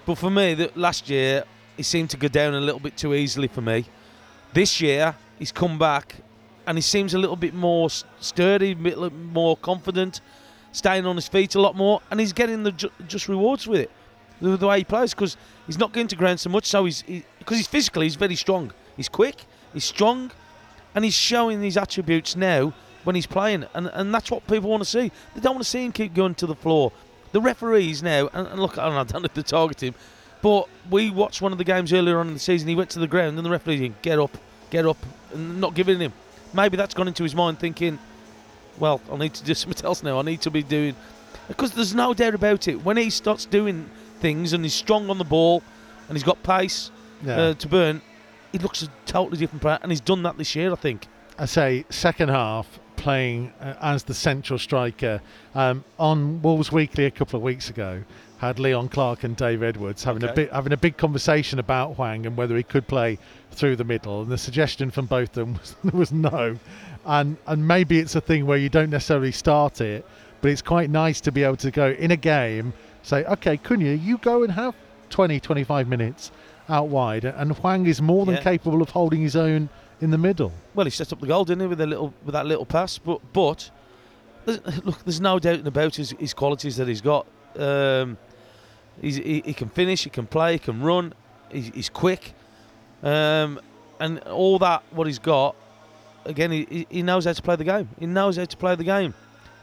But 0.07 0.17
for 0.19 0.31
me, 0.31 0.55
that 0.55 0.77
last 0.77 1.09
year 1.11 1.45
he 1.81 1.85
seemed 1.85 2.11
to 2.11 2.19
go 2.19 2.29
down 2.29 2.53
a 2.53 2.61
little 2.61 2.79
bit 2.79 2.95
too 2.99 3.15
easily 3.15 3.49
for 3.49 3.63
me. 3.63 3.87
This 4.53 4.83
year 4.83 5.17
he's 5.39 5.51
come 5.51 5.79
back 5.79 6.17
and 6.67 6.77
he 6.77 6.83
seems 6.83 7.15
a 7.15 7.19
little 7.19 7.37
bit 7.37 7.55
more 7.55 7.89
sturdy, 8.21 8.73
a 8.73 8.77
bit 8.77 8.99
more 9.11 9.57
confident, 9.57 10.21
staying 10.73 11.07
on 11.07 11.17
his 11.17 11.27
feet 11.27 11.55
a 11.55 11.61
lot 11.61 11.75
more, 11.75 12.03
and 12.11 12.21
he's 12.21 12.35
getting 12.35 12.65
the 12.65 12.73
ju- 12.73 12.93
just 13.09 13.29
rewards 13.29 13.67
with 13.67 13.81
it. 13.81 13.91
The, 14.43 14.59
the 14.59 14.67
way 14.67 14.79
he 14.79 14.85
plays, 14.85 15.15
because 15.15 15.39
he's 15.67 15.79
not 15.79 15.95
going 15.95 16.07
to 16.09 16.17
ground 16.17 16.39
so 16.39 16.51
much, 16.51 16.67
so 16.67 16.85
he's 16.85 17.03
because 17.39 17.57
he's 17.57 17.67
physically 17.67 18.05
he's 18.05 18.17
very 18.17 18.37
strong. 18.37 18.71
He's 18.95 19.09
quick, 19.09 19.37
he's 19.73 19.87
strong, 19.87 20.31
and 20.95 21.03
he's 21.03 21.15
showing 21.15 21.63
these 21.63 21.79
attributes 21.79 22.37
now 22.37 22.75
when 23.05 23.15
he's 23.15 23.27
playing, 23.27 23.65
and, 23.73 23.87
and 23.95 24.15
that's 24.15 24.31
what 24.31 24.47
people 24.47 24.69
want 24.69 24.83
to 24.83 24.89
see. 24.89 25.11
They 25.35 25.41
don't 25.41 25.55
want 25.55 25.65
to 25.65 25.71
see 25.71 25.87
him 25.87 25.93
keep 25.93 26.13
going 26.13 26.35
to 26.35 26.47
the 26.47 26.55
floor. 26.55 26.93
The 27.33 27.41
referees 27.41 28.03
now, 28.03 28.29
and, 28.35 28.47
and 28.49 28.61
look, 28.61 28.77
I 28.77 28.85
don't, 28.85 28.95
know, 28.95 29.01
I 29.01 29.05
don't 29.05 29.23
have 29.23 29.33
to 29.33 29.43
target 29.43 29.83
him, 29.83 29.95
but 30.43 30.69
we 30.91 31.11
watched 31.11 31.43
one 31.43 31.53
of 31.53 31.59
the 31.59 31.65
games 31.65 31.93
earlier 31.93 32.19
on 32.19 32.29
in 32.29 32.35
the 32.35 32.41
season. 32.41 32.69
He 32.69 32.75
went 32.75 32.91
to 32.91 32.99
the 32.99 33.07
ground, 33.07 33.37
and 33.37 33.45
the 33.47 33.51
referee 33.51 33.81
went, 33.81 34.03
get 34.03 34.19
up, 34.19 34.37
get 34.71 34.87
up, 34.87 34.97
and 35.33 35.61
not 35.61 35.75
giving 35.75 35.99
him. 36.01 36.13
Maybe 36.55 36.77
that's 36.77 36.95
gone 36.95 37.09
into 37.09 37.23
his 37.23 37.35
mind, 37.35 37.59
thinking, 37.59 37.99
well, 38.79 39.01
I 39.13 39.17
need 39.17 39.35
to 39.35 39.45
do 39.45 39.55
something 39.55 39.85
else 39.85 40.03
now. 40.03 40.19
I 40.19 40.23
need 40.23 40.41
to 40.43 40.51
be 40.51 40.63
doing 40.63 40.95
because 41.49 41.73
there's 41.73 41.95
no 41.95 42.15
doubt 42.15 42.35
about 42.35 42.69
it. 42.69 42.85
When 42.85 42.97
he 42.97 43.11
starts 43.11 43.45
doing 43.45 43.89
things 44.21 44.53
and 44.53 44.65
he's 44.65 44.75
strong 44.75 45.11
on 45.11 45.19
the 45.19 45.25
ball 45.25 45.63
and 46.09 46.17
he's 46.17 46.23
got 46.25 46.43
pace 46.43 46.91
Yeah. 47.25 47.37
uh, 47.41 47.55
to 47.55 47.69
burn, 47.69 48.03
he 48.53 48.59
looks 48.59 48.83
a 48.83 48.89
totally 49.07 49.37
different 49.39 49.63
player, 49.63 49.79
and 49.83 49.93
he's 49.93 50.01
done 50.01 50.23
that 50.25 50.37
this 50.39 50.55
year, 50.57 50.73
I 50.73 50.77
think. 50.77 51.07
I 51.39 51.47
say 51.47 51.85
second 51.91 52.29
half 52.31 52.79
playing 52.97 53.53
uh, 53.61 53.75
as 53.81 54.03
the 54.05 54.13
central 54.15 54.59
striker 54.59 55.21
um, 55.55 55.85
on 55.99 56.43
Wolves 56.43 56.71
Weekly 56.71 57.07
a 57.07 57.11
couple 57.11 57.37
of 57.39 57.43
weeks 57.43 57.71
ago 57.71 58.03
had 58.41 58.59
Leon 58.59 58.89
Clarke 58.89 59.23
and 59.25 59.37
Dave 59.37 59.63
Edwards 59.63 60.03
having 60.05 60.23
a 60.23 60.27
Okay. 60.27 60.35
big 60.45 60.51
having 60.51 60.73
a 60.73 60.77
big 60.77 60.97
conversation 60.97 61.59
about 61.59 61.95
Hwang 61.97 62.25
and 62.27 62.37
whether 62.37 62.57
he 62.57 62.63
could 62.63 62.87
play 62.89 63.19
through 63.51 63.77
the 63.77 63.85
middle 63.85 64.23
and 64.23 64.31
the 64.31 64.39
suggestion 64.39 64.91
from 64.91 65.05
both 65.07 65.37
of 65.37 65.47
them 65.47 65.55
was, 65.85 65.93
was 65.93 66.13
no 66.13 66.57
and 67.05 67.37
and 67.47 67.69
maybe 67.69 67.99
it's 67.99 68.15
a 68.15 68.21
thing 68.21 68.47
where 68.47 68.57
you 68.59 68.69
don't 68.71 68.89
necessarily 68.91 69.33
start 69.33 69.81
it 69.83 70.07
but 70.41 70.51
it's 70.51 70.63
quite 70.63 70.89
nice 70.89 71.21
to 71.21 71.31
be 71.31 71.43
able 71.43 71.57
to 71.57 71.71
go 71.71 71.91
in 71.91 72.11
a 72.11 72.17
game 72.17 72.73
say 73.03 73.25
okay 73.27 73.57
Cunha 73.59 73.95
you 74.03 74.17
go 74.19 74.43
and 74.43 74.53
have 74.53 74.75
20 75.11 75.39
25 75.39 75.87
minutes 75.89 76.31
out 76.71 76.89
wide 76.89 77.25
and 77.27 77.53
Hwang 77.53 77.87
is 77.87 78.01
more 78.01 78.25
than 78.25 78.37
Yeah. 78.37 78.43
capable 78.43 78.81
of 78.81 78.89
holding 78.91 79.21
his 79.21 79.37
own 79.37 79.69
in 80.01 80.11
the 80.11 80.19
middle 80.19 80.53
Well, 80.75 80.87
he 80.87 80.91
set 80.91 81.13
up 81.13 81.21
the 81.21 81.27
goal, 81.27 81.45
didn't 81.45 81.61
he, 81.61 81.67
with 81.67 81.81
a 81.83 81.87
little 81.87 82.15
with 82.25 82.33
that 82.33 82.47
little 82.47 82.65
pass? 82.65 82.97
But 82.97 83.21
but 83.35 83.71
there's- 84.47 84.81
look, 84.83 85.05
there's 85.05 85.21
no 85.21 85.39
doubt 85.39 85.67
about 85.67 85.97
his, 85.97 86.13
his 86.19 86.33
qualities 86.33 86.77
that 86.79 86.89
he's 86.89 87.03
got. 87.03 87.27
Um, 87.59 88.17
he, 89.01 89.43
he 89.45 89.55
can 89.55 89.69
finish, 89.69 90.05
he 90.05 90.11
can 90.11 90.27
play, 90.27 90.55
he 90.55 90.59
can 90.59 90.83
run, 90.83 91.15
he's, 91.51 91.71
he's 91.75 91.89
quick, 91.89 92.35
um, 93.03 93.61
and 93.99 94.21
all 94.21 94.59
that 94.59 94.83
what 94.91 95.07
he's 95.07 95.19
got. 95.19 95.57
Again, 96.27 96.51
he- 96.53 96.87
he, 96.91 97.03
knows 97.03 97.25
how 97.25 97.33
to 97.33 97.43
play 97.43 97.57
the 97.57 97.65
game. 97.65 97.89
He 97.99 98.07
knows 98.07 98.37
how 98.37 98.45
to 98.45 98.57
play 98.57 98.75
the 98.75 98.85
game, 98.85 99.15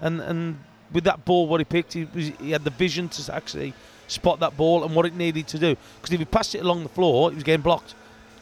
and 0.01 0.19
and 0.21 0.59
with 0.91 1.03
that 1.03 1.25
ball, 1.25 1.47
what 1.47 1.59
he 1.59 1.65
picked, 1.65 1.93
he, 1.93 2.05
he 2.39 2.51
had 2.51 2.63
the 2.63 2.69
vision 2.69 3.09
to 3.09 3.35
actually 3.35 3.73
spot 4.07 4.39
that 4.39 4.55
ball 4.55 4.85
and 4.85 4.95
what 4.95 5.05
it 5.05 5.13
needed 5.13 5.47
to 5.49 5.59
do. 5.59 5.75
Because 6.01 6.13
if 6.13 6.19
he 6.19 6.25
passed 6.25 6.55
it 6.55 6.59
along 6.59 6.83
the 6.83 6.89
floor, 6.89 7.29
he 7.29 7.35
was 7.35 7.43
getting 7.43 7.61
blocked 7.61 7.93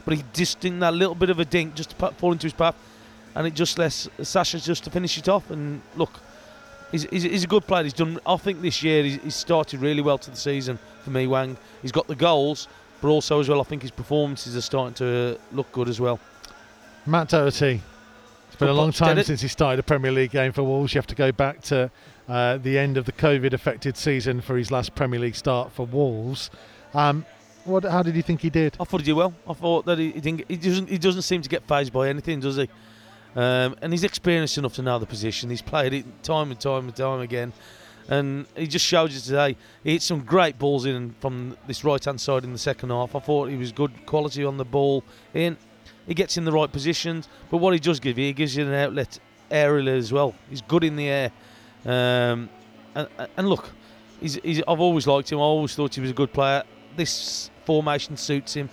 but 0.06 0.14
he 0.14 0.24
just 0.34 0.60
did 0.60 0.80
that 0.80 0.94
little 0.94 1.16
bit 1.16 1.30
of 1.32 1.40
a 1.40 1.46
dink 1.46 1.74
just 1.75 1.90
to 1.90 2.12
fall 2.12 2.32
into 2.32 2.46
his 2.46 2.54
path, 2.54 2.75
and 3.34 3.46
it 3.48 3.56
just 3.56 3.78
lets 3.78 4.08
Sasha 4.22 4.60
just 4.60 4.84
to 4.86 4.92
finish 4.92 5.18
it 5.18 5.28
off. 5.28 5.50
And 5.50 5.82
look, 5.96 6.22
he's, 6.92 7.04
he's, 7.10 7.24
he's 7.24 7.44
a 7.44 7.48
good 7.48 7.65
player. 7.65 7.84
He's 7.84 7.94
done. 7.94 8.20
I 8.25 8.38
think 8.38 8.62
this 8.62 8.84
year 8.84 9.04
he's, 9.04 9.22
he's 9.22 9.36
started 9.36 9.82
really 9.82 10.01
well 10.01 10.18
to 10.18 10.32
the 10.32 10.38
season 10.38 10.80
for 11.04 11.10
me. 11.12 11.25
Hwang. 11.25 11.58
He's 11.82 11.92
got 11.92 12.08
the 12.08 12.15
goals, 12.15 12.68
but 13.01 13.10
also 13.10 13.39
as 13.39 13.50
well, 13.50 13.62
I 13.62 13.63
think 13.63 13.82
his 13.82 13.92
performances 13.92 14.56
are 14.56 14.62
starting 14.62 14.94
to 14.96 15.39
look 15.51 15.72
good 15.72 15.89
as 15.89 16.00
well. 16.00 16.20
Matt 17.06 17.30
Doherty. 17.30 17.82
It's 18.48 18.60
been 18.60 18.70
a 18.70 18.74
long 18.74 18.94
time 18.94 19.22
since 19.22 19.42
he 19.42 19.50
started 19.50 19.80
a 19.80 19.84
Premier 19.84 20.13
League 20.13 20.32
game 20.32 20.54
for 20.54 20.63
Wolves. 20.63 20.94
You 20.94 21.00
have 21.00 21.08
to 21.08 21.15
go 21.15 21.34
back 21.34 21.62
to 21.63 21.92
uh, 22.30 22.58
the 22.58 22.80
end 22.80 22.96
of 22.96 23.06
the 23.06 23.12
COVID-affected 23.12 23.98
season 23.98 24.39
for 24.39 24.56
his 24.56 24.72
last 24.72 24.96
Premier 24.96 25.20
League 25.20 25.36
start 25.36 25.74
for 25.74 25.86
Wolves. 25.86 26.50
Um, 26.94 27.25
what? 27.65 27.84
How 27.84 28.01
did 28.01 28.15
you 28.15 28.22
think 28.22 28.39
he 28.39 28.50
did? 28.50 28.77
I 28.80 28.86
thought 28.86 29.01
he 29.01 29.06
did 29.06 29.13
well. 29.13 29.34
I 29.46 29.54
thought 29.54 29.86
that 29.88 30.00
he, 30.00 30.12
he 30.12 30.22
didn't. 30.22 30.46
He 30.48 30.56
doesn't. 30.56 30.88
He 30.88 30.98
doesn't 30.98 31.24
seem 31.24 31.42
to 31.42 31.50
get 31.50 31.63
fazed 31.68 31.92
by 31.92 32.08
anything, 32.08 32.39
does 32.39 32.56
he? 32.56 32.70
Um, 33.36 33.75
and 33.82 33.92
he's 33.92 34.04
experienced 34.04 34.58
enough 34.58 34.75
to 34.75 34.82
know 34.82 34.98
the 34.98 35.06
position. 35.06 35.50
He's 35.50 35.62
played 35.62 35.94
it 35.94 36.06
time 36.24 36.51
and 36.51 36.60
time 36.60 36.86
and 36.86 36.96
time 36.96 37.20
again, 37.20 37.51
and 38.08 38.46
he 38.56 38.65
just 38.68 38.86
showed 38.86 39.12
you 39.12 39.20
today. 39.20 39.58
He 39.84 39.94
hit 39.94 40.01
some 40.01 40.22
great 40.22 40.58
balls 40.58 40.86
in 40.86 41.15
from 41.20 41.58
this 41.68 41.84
right 41.84 42.04
hand 42.04 42.22
side 42.22 42.44
in 42.44 42.54
the 42.54 42.60
second 42.60 42.92
half. 42.92 43.15
I 43.15 43.20
thought 43.20 43.50
he 43.50 43.58
was 43.58 43.72
good 43.72 44.06
quality 44.06 44.46
on 44.46 44.58
the 44.58 44.65
ball 44.65 45.04
in, 45.34 45.58
he 46.08 46.13
gets 46.13 46.38
in 46.38 46.46
the 46.46 46.51
right 46.51 46.72
positions. 46.72 47.27
But 47.50 47.58
what 47.58 47.74
he 47.74 47.80
does 47.80 48.00
give 48.00 48.18
you, 48.18 48.25
he 48.25 48.34
gives 48.34 48.56
you 48.56 48.65
an 48.65 48.74
outlet 48.74 49.20
aerially 49.51 49.98
as 49.98 50.13
well. 50.13 50.36
He's 50.50 50.62
good 50.62 50.84
in 50.84 50.96
the 50.96 51.08
air. 51.08 51.32
Um, 51.86 52.50
and, 52.94 53.08
and 53.38 53.50
look, 53.50 53.70
he's, 54.22 54.36
he's, 54.36 54.62
I've 54.68 54.80
always 54.80 55.08
liked 55.08 55.32
him. 55.32 55.39
I 55.39 55.42
always 55.42 55.75
thought 55.75 55.96
he 55.96 56.01
was 56.01 56.12
a 56.12 56.13
good 56.15 56.32
player. 56.32 56.63
This 56.96 57.50
formation 57.65 58.18
suits 58.18 58.54
him 58.54 58.70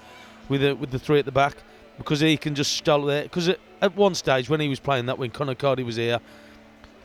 with 0.49 0.61
the, 0.61 0.75
with 0.75 0.90
the 0.90 0.99
three 0.99 1.19
at 1.19 1.25
the 1.25 1.33
back 1.33 1.57
because 1.99 2.21
he 2.21 2.37
can 2.37 2.54
just 2.54 2.75
stall 2.75 3.02
there. 3.02 3.25
Because 3.25 3.50
at, 3.82 3.96
one 3.96 4.14
stage 4.14 4.48
when 4.48 4.60
he 4.60 4.68
was 4.68 4.80
playing 4.80 5.06
that, 5.06 5.18
when 5.18 5.30
Conor 5.30 5.54
Coady 5.54 5.82
was 5.82 5.96
here, 5.96 6.20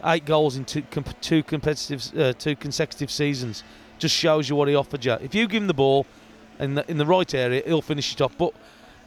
eight 0.06 0.26
goals 0.26 0.56
in 0.56 0.66
two, 0.66 0.84
comp- 0.84 1.20
two 1.22 1.44
competitive, 1.44 2.18
uh, 2.18 2.34
two 2.34 2.56
consecutive 2.56 3.12
seasons 3.12 3.64
just 4.00 4.16
shows 4.16 4.48
you 4.48 4.56
what 4.56 4.68
he 4.68 4.76
offered 4.76 5.04
you. 5.04 5.14
If 5.14 5.34
you 5.34 5.48
give 5.48 5.64
him 5.64 5.68
the 5.68 5.74
ball 5.74 6.06
in 6.60 6.76
the, 6.76 6.90
in 6.90 6.98
the 6.98 7.06
right 7.06 7.32
area, 7.34 7.64
he'll 7.66 7.82
finish 7.82 8.14
it 8.14 8.22
off. 8.22 8.38
But 8.38 8.54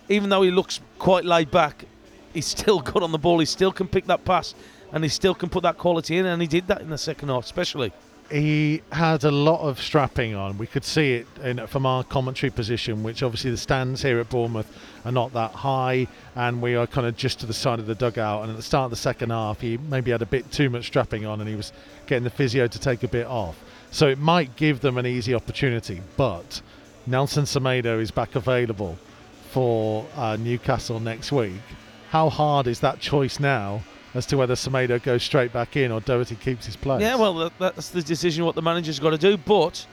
even 0.08 0.28
though 0.28 0.42
he 0.42 0.50
looks 0.50 0.80
quite 0.98 1.24
laid 1.24 1.50
back, 1.50 1.84
he's 2.32 2.46
still 2.58 2.80
good 2.80 3.02
on 3.02 3.12
the 3.12 3.18
ball. 3.18 3.38
He 3.38 3.46
still 3.46 3.72
can 3.72 3.88
pick 3.88 4.06
that 4.06 4.24
pass, 4.24 4.54
and 4.92 5.04
he 5.04 5.08
still 5.08 5.34
can 5.34 5.48
put 5.48 5.62
that 5.62 5.78
quality 5.78 6.18
in. 6.18 6.26
And 6.26 6.42
he 6.42 6.48
did 6.48 6.66
that 6.66 6.80
in 6.80 6.90
the 6.90 6.98
second 6.98 7.28
half, 7.28 7.44
especially. 7.44 7.92
He 8.30 8.82
had 8.92 9.24
a 9.24 9.30
lot 9.30 9.60
of 9.60 9.80
strapping 9.80 10.34
on. 10.34 10.56
We 10.56 10.66
could 10.66 10.84
see 10.84 11.14
it 11.14 11.26
in, 11.42 11.66
from 11.66 11.84
our 11.84 12.04
commentary 12.04 12.50
position, 12.50 13.02
which 13.02 13.22
obviously 13.22 13.50
the 13.50 13.56
stands 13.56 14.02
here 14.02 14.20
at 14.20 14.28
Bournemouth 14.28 14.70
are 15.04 15.12
not 15.12 15.32
that 15.32 15.52
high, 15.52 16.06
and 16.36 16.62
we 16.62 16.76
are 16.76 16.86
kind 16.86 17.06
of 17.06 17.16
just 17.16 17.40
to 17.40 17.46
the 17.46 17.52
side 17.52 17.78
of 17.78 17.86
the 17.86 17.94
dugout. 17.94 18.42
And 18.42 18.50
at 18.50 18.56
the 18.56 18.62
start 18.62 18.84
of 18.84 18.90
the 18.90 18.96
second 18.96 19.30
half, 19.30 19.60
he 19.60 19.78
maybe 19.78 20.10
had 20.10 20.22
a 20.22 20.26
bit 20.26 20.50
too 20.52 20.70
much 20.70 20.86
strapping 20.86 21.26
on, 21.26 21.40
and 21.40 21.48
he 21.48 21.56
was 21.56 21.72
getting 22.06 22.24
the 22.24 22.30
physio 22.30 22.66
to 22.66 22.78
take 22.78 23.02
a 23.02 23.08
bit 23.08 23.26
off. 23.26 23.58
So 23.90 24.08
it 24.08 24.18
might 24.18 24.54
give 24.56 24.80
them 24.80 24.98
an 24.98 25.06
easy 25.06 25.34
opportunity, 25.34 26.00
but 26.16 26.62
Nelson 27.06 27.44
Semedo 27.44 28.00
is 28.00 28.10
back 28.10 28.36
available 28.36 28.96
for 29.50 30.06
uh, 30.14 30.36
Newcastle 30.36 31.00
next 31.00 31.32
week. 31.32 31.60
How 32.10 32.28
hard 32.28 32.68
is 32.68 32.80
that 32.80 33.00
choice 33.00 33.40
now 33.40 33.82
as 34.14 34.26
to 34.26 34.36
whether 34.36 34.54
Semedo 34.54 35.02
goes 35.02 35.22
straight 35.22 35.52
back 35.52 35.76
in 35.76 35.92
or 35.92 36.00
Doherty 36.00 36.36
keeps 36.36 36.66
his 36.66 36.76
place? 36.76 37.00
Yeah, 37.00 37.16
well, 37.16 37.50
that's 37.58 37.90
the 37.90 38.02
decision 38.02 38.44
what 38.44 38.54
the 38.54 38.62
manager's 38.62 38.98
got 38.98 39.10
to 39.10 39.18
do. 39.18 39.36
But 39.36 39.86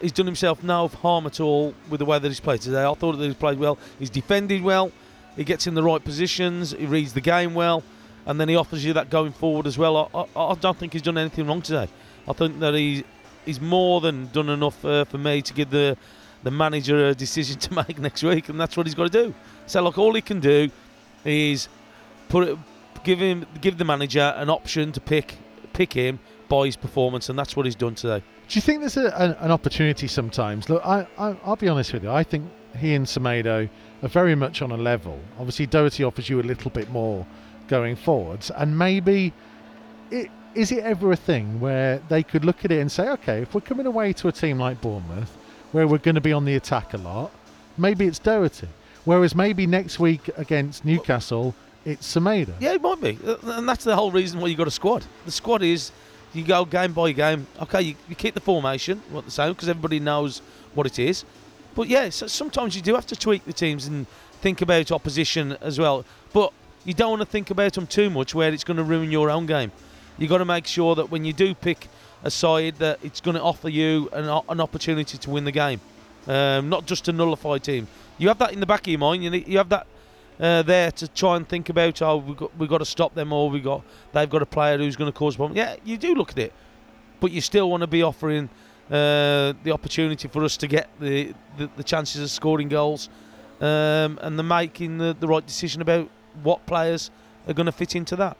he's 0.00 0.12
done 0.12 0.26
himself 0.26 0.62
no 0.62 0.88
harm 0.88 1.26
at 1.26 1.40
all 1.40 1.74
with 1.88 2.00
the 2.00 2.04
way 2.04 2.18
that 2.18 2.28
he's 2.28 2.40
played 2.40 2.60
today. 2.60 2.84
I 2.84 2.94
thought 2.94 3.12
that 3.16 3.24
he's 3.24 3.34
played 3.34 3.58
well. 3.58 3.78
He's 3.98 4.10
defended 4.10 4.62
well. 4.62 4.92
He 5.36 5.44
gets 5.44 5.66
in 5.66 5.74
the 5.74 5.82
right 5.82 6.02
positions. 6.02 6.72
He 6.72 6.86
reads 6.86 7.14
the 7.14 7.20
game 7.20 7.54
well, 7.54 7.82
and 8.26 8.38
then 8.38 8.48
he 8.48 8.56
offers 8.56 8.84
you 8.84 8.92
that 8.92 9.08
going 9.08 9.32
forward 9.32 9.66
as 9.66 9.78
well. 9.78 10.10
I, 10.14 10.38
I, 10.38 10.50
I 10.50 10.54
don't 10.54 10.76
think 10.76 10.92
he's 10.92 11.02
done 11.02 11.16
anything 11.16 11.46
wrong 11.46 11.62
today. 11.62 11.88
I 12.28 12.32
think 12.34 12.60
that 12.60 12.74
he 12.74 13.04
he's 13.46 13.60
more 13.60 14.00
than 14.00 14.26
done 14.28 14.48
enough 14.48 14.84
uh, 14.84 15.04
for 15.04 15.18
me 15.18 15.42
to 15.42 15.54
give 15.54 15.70
the 15.70 15.96
the 16.42 16.50
manager 16.50 17.08
a 17.08 17.14
decision 17.14 17.58
to 17.60 17.74
make 17.74 17.98
next 17.98 18.22
week, 18.22 18.48
and 18.48 18.60
that's 18.60 18.76
what 18.76 18.86
he's 18.86 18.94
got 18.94 19.10
to 19.10 19.26
do. 19.26 19.34
So, 19.66 19.82
look, 19.82 19.96
all 19.96 20.14
he 20.14 20.20
can 20.20 20.40
do 20.40 20.70
is 21.24 21.68
put 22.28 22.48
it, 22.48 22.58
give 23.04 23.18
him 23.18 23.46
give 23.60 23.78
the 23.78 23.84
manager 23.84 24.34
an 24.36 24.50
option 24.50 24.92
to 24.92 25.00
pick 25.00 25.36
pick 25.72 25.92
him 25.92 26.18
by 26.48 26.66
his 26.66 26.76
performance, 26.76 27.28
and 27.28 27.38
that's 27.38 27.56
what 27.56 27.64
he's 27.66 27.74
done 27.74 27.94
today. 27.94 28.22
Do 28.48 28.56
you 28.56 28.60
think 28.60 28.80
there's 28.80 28.98
a, 28.98 29.06
an, 29.16 29.32
an 29.40 29.50
opportunity 29.50 30.06
sometimes? 30.06 30.68
Look, 30.68 30.84
I, 30.84 31.06
I, 31.16 31.34
I'll 31.44 31.56
be 31.56 31.68
honest 31.68 31.94
with 31.94 32.04
you. 32.04 32.10
I 32.10 32.22
think 32.22 32.50
he 32.76 32.94
and 32.94 33.06
Semedo 33.06 33.68
are 34.02 34.08
very 34.08 34.34
much 34.34 34.60
on 34.60 34.70
a 34.70 34.76
level. 34.76 35.18
Obviously, 35.38 35.66
Doherty 35.66 36.04
offers 36.04 36.28
you 36.28 36.40
a 36.40 36.42
little 36.42 36.70
bit 36.70 36.90
more 36.90 37.26
going 37.68 37.96
forwards, 37.96 38.50
and 38.50 38.76
maybe 38.76 39.32
it, 40.10 40.30
is 40.54 40.72
it 40.72 40.84
ever 40.84 41.12
a 41.12 41.16
thing 41.16 41.60
where 41.60 42.02
they 42.10 42.22
could 42.22 42.44
look 42.44 42.64
at 42.64 42.70
it 42.70 42.80
and 42.80 42.92
say, 42.92 43.08
okay, 43.08 43.40
if 43.40 43.54
we're 43.54 43.62
coming 43.62 43.86
away 43.86 44.12
to 44.12 44.28
a 44.28 44.32
team 44.32 44.58
like 44.58 44.80
Bournemouth, 44.82 45.34
where 45.72 45.86
we're 45.86 45.98
going 45.98 46.16
to 46.16 46.20
be 46.20 46.32
on 46.32 46.44
the 46.44 46.56
attack 46.56 46.92
a 46.92 46.98
lot, 46.98 47.30
maybe 47.78 48.06
it's 48.06 48.18
Doherty. 48.18 48.68
Whereas 49.04 49.34
maybe 49.34 49.66
next 49.66 49.98
week 49.98 50.28
against 50.36 50.84
Newcastle, 50.84 51.54
it's 51.84 52.14
Semedo. 52.14 52.54
Yeah, 52.60 52.74
it 52.74 52.82
might 52.82 53.00
be, 53.00 53.18
Uh, 53.24 53.36
and 53.44 53.68
that's 53.68 53.84
the 53.84 53.96
whole 53.96 54.10
reason 54.10 54.40
why 54.40 54.48
you've 54.48 54.58
got 54.58 54.68
a 54.68 54.72
squad. 54.72 55.04
The 55.24 55.32
squad 55.32 55.62
is 55.62 55.90
you 56.32 56.44
go 56.44 56.64
game 56.64 56.92
by 56.92 57.12
game. 57.12 57.46
Okay, 57.60 57.82
you, 57.82 57.94
you 58.08 58.14
keep 58.14 58.34
the 58.34 58.40
formation 58.40 59.02
what 59.10 59.24
the 59.24 59.30
same 59.30 59.52
because 59.52 59.68
everybody 59.68 60.00
knows 60.00 60.40
what 60.74 60.86
it 60.86 60.98
is. 60.98 61.24
But 61.74 61.88
yeah, 61.88 62.10
so 62.10 62.26
sometimes 62.26 62.76
you 62.76 62.82
do 62.82 62.94
have 62.94 63.06
to 63.06 63.16
tweak 63.16 63.44
the 63.44 63.52
teams 63.52 63.86
and 63.86 64.06
think 64.40 64.62
about 64.62 64.92
opposition 64.92 65.56
as 65.60 65.78
well. 65.78 66.04
But 66.32 66.52
you 66.84 66.94
don't 66.94 67.10
want 67.10 67.22
to 67.22 67.26
think 67.26 67.50
about 67.50 67.74
them 67.74 67.86
too 67.86 68.10
much 68.10 68.34
where 68.34 68.52
it's 68.52 68.64
going 68.64 68.76
to 68.76 68.82
ruin 68.82 69.10
your 69.10 69.30
own 69.30 69.46
game. 69.46 69.72
You've 70.18 70.30
got 70.30 70.38
to 70.38 70.44
make 70.44 70.66
sure 70.66 70.94
that 70.94 71.10
when 71.10 71.24
you 71.24 71.32
do 71.32 71.54
pick 71.54 71.88
a 72.22 72.30
side, 72.30 72.76
that 72.76 72.98
it's 73.02 73.20
going 73.20 73.36
to 73.36 73.42
offer 73.42 73.68
you 73.68 74.08
an, 74.12 74.24
an 74.48 74.60
opportunity 74.60 75.18
to 75.18 75.30
win 75.30 75.44
the 75.44 75.52
game, 75.52 75.80
um, 76.26 76.68
not 76.68 76.86
just 76.86 77.08
a 77.08 77.12
nullified 77.12 77.64
team. 77.64 77.88
You 78.18 78.28
have 78.28 78.38
that 78.38 78.52
in 78.52 78.60
the 78.60 78.66
back 78.66 78.82
of 78.82 78.88
your 78.88 78.98
mind. 78.98 79.24
You, 79.24 79.30
you 79.30 79.58
have 79.58 79.70
that 79.70 79.86
uh, 80.40 80.62
there 80.62 80.90
to 80.92 81.08
try 81.08 81.36
and 81.36 81.48
think 81.48 81.68
about. 81.68 82.02
Oh, 82.02 82.18
we 82.18 82.34
got 82.34 82.56
we 82.56 82.66
got 82.66 82.78
to 82.78 82.84
stop 82.84 83.14
them, 83.14 83.32
or 83.32 83.50
we 83.50 83.60
got 83.60 83.82
they've 84.12 84.28
got 84.28 84.42
a 84.42 84.46
player 84.46 84.78
who's 84.78 84.96
going 84.96 85.10
to 85.10 85.16
cause 85.16 85.36
problems. 85.36 85.56
Yeah, 85.56 85.76
you 85.84 85.96
do 85.96 86.14
look 86.14 86.30
at 86.30 86.38
it, 86.38 86.52
but 87.20 87.32
you 87.32 87.40
still 87.40 87.70
want 87.70 87.82
to 87.82 87.86
be 87.86 88.02
offering 88.02 88.48
uh, 88.90 89.54
the 89.62 89.72
opportunity 89.72 90.28
for 90.28 90.44
us 90.44 90.56
to 90.58 90.66
get 90.66 90.88
the, 91.00 91.34
the, 91.56 91.70
the 91.76 91.84
chances 91.84 92.22
of 92.22 92.30
scoring 92.30 92.68
goals, 92.68 93.08
um, 93.60 94.18
and 94.22 94.38
the 94.38 94.42
making 94.42 94.98
the, 94.98 95.16
the 95.18 95.26
right 95.26 95.46
decision 95.46 95.80
about 95.82 96.08
what 96.42 96.64
players 96.66 97.10
are 97.46 97.54
going 97.54 97.66
to 97.66 97.72
fit 97.72 97.96
into 97.96 98.16
that. 98.16 98.36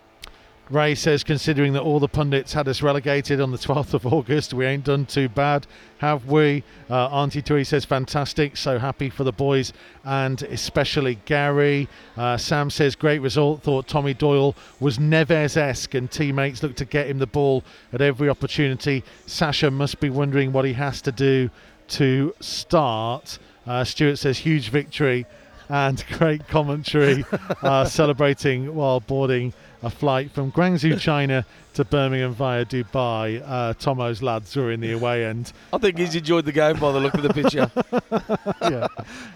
Ray 0.72 0.94
says, 0.94 1.22
considering 1.22 1.74
that 1.74 1.82
all 1.82 2.00
the 2.00 2.08
pundits 2.08 2.54
had 2.54 2.66
us 2.66 2.80
relegated 2.80 3.42
on 3.42 3.50
the 3.50 3.58
12th 3.58 3.92
of 3.92 4.06
August, 4.06 4.54
we 4.54 4.64
ain't 4.64 4.84
done 4.84 5.04
too 5.04 5.28
bad, 5.28 5.66
have 5.98 6.24
we? 6.24 6.64
Uh, 6.88 7.08
Auntie 7.08 7.42
Tui 7.42 7.62
says, 7.62 7.84
fantastic, 7.84 8.56
so 8.56 8.78
happy 8.78 9.10
for 9.10 9.22
the 9.22 9.32
boys 9.32 9.74
and 10.02 10.42
especially 10.44 11.18
Gary. 11.26 11.88
Uh, 12.16 12.38
Sam 12.38 12.70
says, 12.70 12.96
great 12.96 13.20
result, 13.20 13.62
thought 13.62 13.86
Tommy 13.86 14.14
Doyle 14.14 14.56
was 14.80 14.96
Neves 14.96 15.58
esque 15.58 15.92
and 15.92 16.10
teammates 16.10 16.62
looked 16.62 16.78
to 16.78 16.86
get 16.86 17.06
him 17.06 17.18
the 17.18 17.26
ball 17.26 17.62
at 17.92 18.00
every 18.00 18.30
opportunity. 18.30 19.04
Sasha 19.26 19.70
must 19.70 20.00
be 20.00 20.08
wondering 20.08 20.52
what 20.52 20.64
he 20.64 20.72
has 20.72 21.02
to 21.02 21.12
do 21.12 21.50
to 21.88 22.34
start. 22.40 23.38
Uh, 23.66 23.84
Stuart 23.84 24.16
says, 24.16 24.38
huge 24.38 24.70
victory 24.70 25.26
and 25.68 26.02
great 26.12 26.48
commentary 26.48 27.26
uh, 27.62 27.84
celebrating 27.84 28.74
while 28.74 29.00
boarding 29.00 29.52
a 29.82 29.90
flight 29.90 30.30
from 30.30 30.52
Guangzhou, 30.52 30.98
China 31.00 31.44
to 31.74 31.84
Birmingham 31.84 32.32
via 32.32 32.64
Dubai. 32.64 33.42
Uh, 33.44 33.74
Tomo's 33.74 34.22
lads 34.22 34.54
were 34.54 34.70
in 34.70 34.80
the 34.80 34.92
away 34.92 35.24
end. 35.24 35.52
I 35.72 35.78
think 35.78 35.98
he's 35.98 36.14
enjoyed 36.14 36.44
the 36.44 36.52
game 36.52 36.78
by 36.78 36.92
the 36.92 37.00
look 37.00 37.14
of 37.14 37.22
the 37.22 37.32
picture. 37.32 37.70
yeah, 38.62 38.86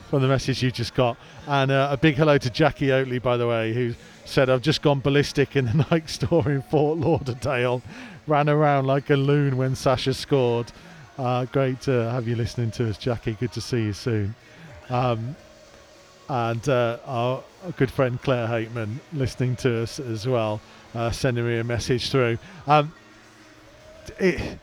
from 0.08 0.22
the 0.22 0.28
message 0.28 0.62
you 0.62 0.70
just 0.70 0.94
got. 0.94 1.16
And 1.46 1.70
uh, 1.70 1.88
a 1.90 1.96
big 1.96 2.14
hello 2.14 2.38
to 2.38 2.48
Jacqui 2.48 2.88
Oatley, 2.88 3.20
by 3.20 3.36
the 3.36 3.46
way, 3.46 3.72
who 3.72 3.94
said, 4.24 4.50
I've 4.50 4.62
just 4.62 4.82
gone 4.82 5.00
ballistic 5.00 5.56
in 5.56 5.66
the 5.66 5.86
Nike 5.90 6.08
store 6.08 6.50
in 6.50 6.62
Fort 6.62 6.98
Lauderdale. 6.98 7.82
Ran 8.26 8.48
around 8.48 8.86
like 8.86 9.10
a 9.10 9.16
loon 9.16 9.56
when 9.56 9.74
Sasha 9.74 10.14
scored. 10.14 10.70
Uh, 11.18 11.46
great 11.46 11.80
to 11.82 12.10
have 12.10 12.28
you 12.28 12.36
listening 12.36 12.70
to 12.72 12.88
us, 12.88 12.98
Jacqui. 12.98 13.38
Good 13.38 13.52
to 13.52 13.60
see 13.60 13.84
you 13.84 13.92
soon. 13.92 14.34
Um, 14.90 15.34
and 16.28 16.68
uh, 16.68 16.98
our 17.06 17.42
good 17.76 17.90
friend 17.90 18.20
Claire 18.22 18.46
Hateman 18.46 18.96
listening 19.12 19.56
to 19.56 19.82
us 19.82 19.98
as 19.98 20.26
well, 20.26 20.60
uh, 20.94 21.10
sending 21.10 21.46
me 21.46 21.58
a 21.58 21.64
message 21.64 22.10
through. 22.10 22.38
Um, 22.66 22.92
it, 24.18 24.58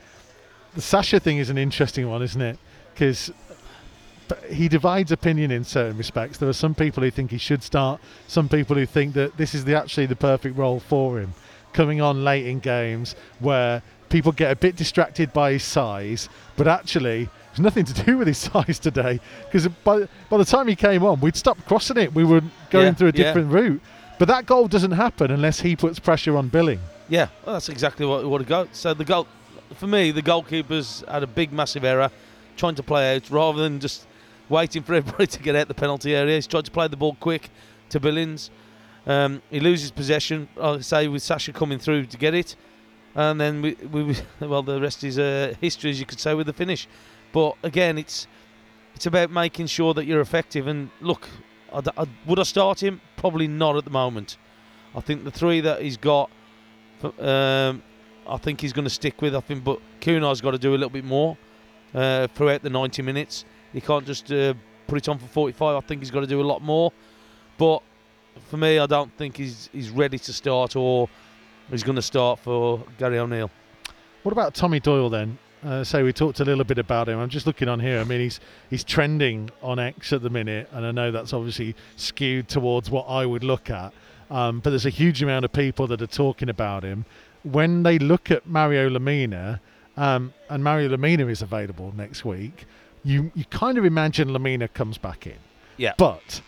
the 0.73 0.81
Sasha 0.81 1.19
thing 1.19 1.37
is 1.37 1.49
an 1.49 1.57
interesting 1.57 2.09
one, 2.09 2.21
isn't 2.21 2.41
it? 2.41 2.57
Because 2.93 3.31
he 4.49 4.67
divides 4.67 5.11
opinion 5.11 5.51
in 5.51 5.63
certain 5.63 5.97
respects. 5.97 6.37
There 6.37 6.49
are 6.49 6.53
some 6.53 6.73
people 6.73 7.03
who 7.03 7.11
think 7.11 7.31
he 7.31 7.37
should 7.37 7.63
start, 7.63 8.01
some 8.27 8.49
people 8.49 8.75
who 8.75 8.85
think 8.85 9.13
that 9.13 9.37
this 9.37 9.53
is 9.53 9.65
the 9.65 9.75
actually 9.75 10.05
the 10.05 10.15
perfect 10.15 10.57
role 10.57 10.79
for 10.79 11.19
him, 11.19 11.33
coming 11.73 12.01
on 12.01 12.23
late 12.23 12.45
in 12.45 12.59
games 12.59 13.15
where 13.39 13.81
people 14.09 14.31
get 14.31 14.51
a 14.51 14.55
bit 14.55 14.75
distracted 14.75 15.33
by 15.33 15.53
his 15.53 15.63
size, 15.63 16.29
but 16.55 16.67
actually 16.67 17.29
there's 17.53 17.63
nothing 17.63 17.85
to 17.85 17.93
do 18.05 18.17
with 18.17 18.27
his 18.27 18.37
size 18.51 18.79
today 18.79 19.19
because 19.45 19.67
by, 19.83 20.07
by 20.29 20.37
the 20.37 20.45
time 20.45 20.67
he 20.67 20.75
came 20.75 21.03
on, 21.03 21.19
we'd 21.19 21.35
stopped 21.35 21.65
crossing 21.67 21.97
it. 21.97 22.13
We 22.13 22.23
were 22.23 22.41
going 22.71 22.87
Yeah, 22.87 22.93
through 22.93 23.09
a 23.09 23.11
yeah. 23.11 23.23
different 23.23 23.51
route. 23.51 23.81
But 24.19 24.27
that 24.27 24.45
goal 24.45 24.67
doesn't 24.67 24.91
happen 24.91 25.31
unless 25.31 25.59
he 25.59 25.75
puts 25.75 25.99
pressure 25.99 26.35
on 26.37 26.47
Billing. 26.49 26.79
Yeah, 27.09 27.27
well, 27.45 27.53
that's 27.55 27.69
exactly 27.69 28.05
what 28.05 28.25
what 28.27 28.41
it 28.41 28.47
got. 28.47 28.75
So 28.75 28.93
the 28.93 29.05
goal, 29.05 29.27
for 29.75 29.87
me, 29.87 30.11
the 30.11 30.21
goalkeeper's 30.21 31.03
had 31.07 31.21
a 31.23 31.27
big, 31.27 31.51
massive 31.51 31.83
error, 31.83 32.09
trying 32.57 32.75
to 32.75 32.83
play 32.83 33.15
out 33.15 33.29
rather 33.29 33.61
than 33.61 33.79
just 33.79 34.07
waiting 34.49 34.81
for 34.83 34.93
everybody 34.95 35.27
to 35.27 35.39
get 35.43 35.55
out 35.55 35.67
the 35.67 35.73
penalty 35.73 36.15
area. 36.15 36.35
He's 36.35 36.47
tried 36.47 36.65
to 36.65 36.71
play 36.71 36.87
the 36.87 36.97
ball 36.97 37.17
quick 37.19 37.49
to 37.89 37.99
Billings. 37.99 38.49
Um, 39.05 39.41
he 39.49 39.59
loses 39.59 39.91
possession. 39.91 40.47
I 40.61 40.79
say 40.79 41.07
with 41.07 41.21
Sasha 41.23 41.51
coming 41.51 41.77
through 41.77 42.05
to 42.05 42.17
get 42.17 42.33
it, 42.33 42.55
and 43.15 43.39
then 43.41 43.61
we, 43.61 43.73
we 43.91 44.15
well 44.39 44.63
the 44.63 44.79
rest 44.79 45.03
is 45.03 45.19
uh, 45.19 45.53
history, 45.59 45.89
as 45.91 45.99
you 45.99 46.05
could 46.05 46.19
say, 46.19 46.33
with 46.33 46.47
the 46.47 46.53
finish. 46.53 46.87
But 47.33 47.57
again, 47.63 47.97
it's 47.97 48.27
it's 48.95 49.05
about 49.05 49.29
making 49.31 49.67
sure 49.67 49.93
that 49.95 50.05
you're 50.05 50.21
effective. 50.21 50.67
And 50.67 50.89
look, 51.01 51.27
I 51.73 51.81
I 51.97 52.07
would 52.25 52.39
I 52.39 52.43
start 52.43 52.81
him? 52.81 53.01
Probably 53.17 53.47
not 53.47 53.75
at 53.75 53.83
the 53.83 53.91
moment. 53.91 54.37
I 54.95 55.01
think 55.01 55.25
the 55.25 55.31
three 55.31 55.59
that 55.61 55.81
he's 55.81 55.97
got, 55.97 56.29
um, 57.19 57.81
I 58.27 58.37
think 58.37 58.61
he's 58.61 58.71
going 58.71 58.85
to 58.85 58.93
stick 58.93 59.21
with. 59.21 59.35
I 59.35 59.41
think, 59.41 59.63
but 59.63 59.79
Cunha's 59.99 60.39
got 60.39 60.51
to 60.51 60.59
do 60.59 60.71
a 60.71 60.77
little 60.77 60.89
bit 60.89 61.03
more 61.03 61.35
uh, 61.93 62.27
throughout 62.27 62.61
the 62.61 62.69
90 62.69 63.01
minutes. 63.01 63.45
He 63.73 63.81
can't 63.81 64.05
just 64.05 64.31
uh, 64.31 64.53
put 64.87 64.99
it 64.99 65.09
on 65.09 65.17
for 65.17 65.25
45. 65.25 65.75
I 65.75 65.79
think 65.87 66.01
he's 66.01 66.11
got 66.11 66.21
to 66.21 66.27
do 66.27 66.39
a 66.41 66.43
lot 66.43 66.61
more. 66.61 66.93
But 67.57 67.81
for 68.49 68.57
me, 68.57 68.77
I 68.77 68.85
don't 68.85 69.11
think 69.17 69.37
he's 69.37 69.69
he's 69.71 69.89
ready 69.89 70.19
to 70.19 70.33
start 70.33 70.75
or 70.75 71.09
he's 71.71 71.83
going 71.83 71.95
to 71.95 72.01
start 72.01 72.39
for 72.39 72.83
Gary 72.99 73.17
O'Neill. 73.17 73.49
What 74.21 74.31
about 74.31 74.53
Tommy 74.53 74.79
Doyle 74.79 75.09
then? 75.09 75.37
Uh, 75.63 75.83
so 75.83 76.03
we 76.03 76.11
talked 76.11 76.39
a 76.39 76.45
little 76.45 76.63
bit 76.63 76.77
about 76.77 77.07
him. 77.07 77.19
I'm 77.19 77.29
just 77.29 77.47
looking 77.47 77.69
on 77.69 77.79
here. 77.79 77.99
I 77.99 78.03
mean, 78.03 78.19
he's 78.19 78.39
he's 78.69 78.83
trending 78.83 79.49
on 79.61 79.79
X 79.79 80.11
at 80.11 80.21
the 80.21 80.29
minute, 80.29 80.67
and 80.71 80.85
I 80.85 80.91
know 80.91 81.11
that's 81.11 81.33
obviously 81.33 81.75
skewed 81.95 82.49
towards 82.49 82.89
what 82.89 83.05
I 83.07 83.25
would 83.25 83.43
look 83.43 83.69
at. 83.69 83.93
Um, 84.29 84.59
but 84.59 84.71
there's 84.71 84.85
a 84.85 84.89
huge 84.89 85.21
amount 85.21 85.45
of 85.45 85.53
people 85.53 85.87
that 85.87 86.01
are 86.01 86.07
talking 86.07 86.49
about 86.49 86.83
him. 86.83 87.05
When 87.43 87.83
they 87.83 87.99
look 87.99 88.31
at 88.31 88.47
Mario 88.47 88.89
Lemina, 88.89 89.59
um, 89.95 90.33
and 90.49 90.63
Mario 90.63 90.89
Lemina 90.89 91.29
is 91.29 91.41
available 91.41 91.93
next 91.95 92.25
week, 92.25 92.65
you 93.03 93.31
you 93.33 93.45
kind 93.45 93.77
of 93.77 93.85
imagine 93.85 94.29
Lemina 94.29 94.73
comes 94.73 94.97
back 94.97 95.27
in. 95.27 95.37
Yeah. 95.77 95.93
But 95.97 96.41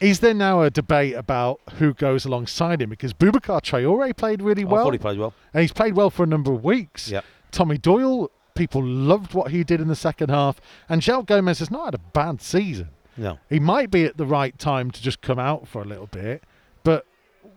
is 0.00 0.20
there 0.20 0.34
now 0.34 0.62
a 0.62 0.70
debate 0.70 1.14
about 1.14 1.60
who 1.78 1.94
goes 1.94 2.24
alongside 2.24 2.82
him? 2.82 2.90
Because 2.90 3.12
Boubacar 3.12 3.60
Traore 3.62 4.16
played 4.16 4.42
really 4.42 4.64
well. 4.64 4.80
I 4.80 4.84
thought 4.84 4.92
he 4.94 4.98
played 4.98 5.18
well. 5.18 5.34
And 5.54 5.60
he's 5.60 5.72
played 5.72 5.94
well 5.94 6.10
for 6.10 6.24
a 6.24 6.26
number 6.26 6.52
of 6.52 6.64
weeks. 6.64 7.08
Yeah. 7.08 7.20
Tommy 7.52 7.78
Doyle, 7.78 8.30
people 8.54 8.82
loved 8.82 9.34
what 9.34 9.50
he 9.50 9.62
did 9.62 9.80
in 9.80 9.88
the 9.88 9.96
second 9.96 10.30
half. 10.30 10.60
And 10.88 11.00
João 11.00 11.24
Gomes 11.24 11.60
has 11.60 11.70
not 11.70 11.86
had 11.86 11.94
a 11.94 11.98
bad 11.98 12.42
season. 12.42 12.88
No. 13.16 13.38
He 13.48 13.60
might 13.60 13.90
be 13.90 14.04
at 14.04 14.16
the 14.16 14.26
right 14.26 14.58
time 14.58 14.90
to 14.90 15.02
just 15.02 15.20
come 15.20 15.38
out 15.38 15.68
for 15.68 15.82
a 15.82 15.84
little 15.84 16.06
bit. 16.06 16.42
But 16.82 17.06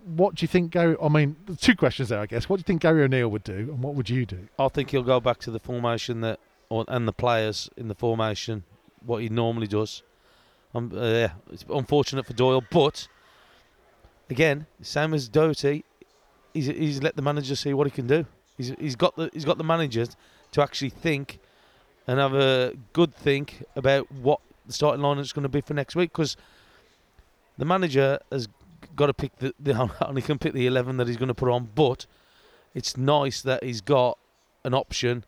what 0.03 0.35
do 0.35 0.43
you 0.43 0.47
think 0.47 0.71
Gary 0.71 0.95
I 1.01 1.09
mean, 1.09 1.35
two 1.59 1.75
questions 1.75 2.09
there, 2.09 2.19
I 2.19 2.25
guess. 2.25 2.47
What 2.47 2.57
do 2.57 2.59
you 2.59 2.65
think 2.65 2.81
Gary 2.81 3.03
O'Neill 3.03 3.29
would 3.29 3.43
do 3.43 3.53
and 3.53 3.81
what 3.81 3.95
would 3.95 4.09
you 4.09 4.25
do? 4.25 4.47
I 4.59 4.67
think 4.67 4.91
he'll 4.91 5.03
go 5.03 5.19
back 5.19 5.39
to 5.39 5.51
the 5.51 5.59
formation 5.59 6.21
that, 6.21 6.39
or, 6.69 6.85
and 6.87 7.07
the 7.07 7.13
players 7.13 7.69
in 7.77 7.87
the 7.87 7.95
formation, 7.95 8.63
what 9.05 9.21
he 9.21 9.29
normally 9.29 9.67
does. 9.67 10.03
Um, 10.73 10.91
uh, 10.93 11.05
yeah, 11.05 11.31
it's 11.51 11.63
unfortunate 11.69 12.25
for 12.25 12.33
Doyle, 12.33 12.63
but 12.69 13.07
again, 14.29 14.67
same 14.81 15.13
as 15.13 15.29
Doherty, 15.29 15.85
he's, 16.53 16.65
he's 16.65 17.01
let 17.01 17.15
the 17.15 17.21
manager 17.21 17.55
see 17.55 17.73
what 17.73 17.87
he 17.87 17.91
can 17.91 18.07
do. 18.07 18.25
He's, 18.57 18.73
he's 18.79 18.95
got 18.95 19.15
the 19.15 19.29
he's 19.33 19.45
got 19.45 19.57
the 19.57 19.63
managers 19.63 20.15
to 20.51 20.61
actually 20.61 20.89
think 20.89 21.39
and 22.07 22.19
have 22.19 22.33
a 22.33 22.73
good 22.93 23.13
think 23.13 23.63
about 23.75 24.11
what 24.11 24.39
the 24.65 24.73
starting 24.73 25.01
line 25.01 25.17
is 25.17 25.33
going 25.33 25.43
to 25.43 25.49
be 25.49 25.61
for 25.61 25.73
next 25.73 25.95
week 25.95 26.11
because 26.11 26.37
the 27.57 27.65
manager 27.65 28.19
has 28.31 28.47
got 28.95 29.07
to 29.07 29.13
pick 29.13 29.37
the, 29.37 29.53
the 29.59 29.91
only 30.07 30.21
can 30.21 30.39
pick 30.39 30.53
the 30.53 30.67
eleven 30.67 30.97
that 30.97 31.07
he's 31.07 31.17
going 31.17 31.27
to 31.27 31.33
put 31.33 31.49
on, 31.49 31.69
but 31.75 32.05
it's 32.73 32.97
nice 32.97 33.41
that 33.41 33.63
he's 33.63 33.81
got 33.81 34.17
an 34.63 34.73
option, 34.73 35.23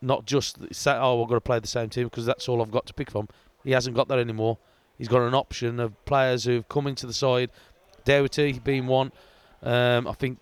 not 0.00 0.26
just 0.26 0.58
say, 0.72 0.92
oh, 0.92 1.18
we're 1.18 1.26
going 1.26 1.36
to 1.36 1.40
play 1.40 1.58
the 1.58 1.66
same 1.66 1.88
team 1.88 2.04
because 2.04 2.26
that's 2.26 2.48
all 2.48 2.62
I've 2.62 2.70
got 2.70 2.86
to 2.86 2.94
pick 2.94 3.10
from. 3.10 3.28
He 3.64 3.72
hasn't 3.72 3.96
got 3.96 4.08
that 4.08 4.18
anymore. 4.18 4.58
He's 4.96 5.08
got 5.08 5.22
an 5.22 5.34
option 5.34 5.80
of 5.80 6.04
players 6.04 6.44
who've 6.44 6.68
come 6.68 6.86
into 6.86 7.06
the 7.06 7.12
side. 7.12 7.50
Doherty 8.04 8.58
being 8.58 8.86
one. 8.86 9.12
Um, 9.62 10.06
I 10.06 10.12
think 10.12 10.38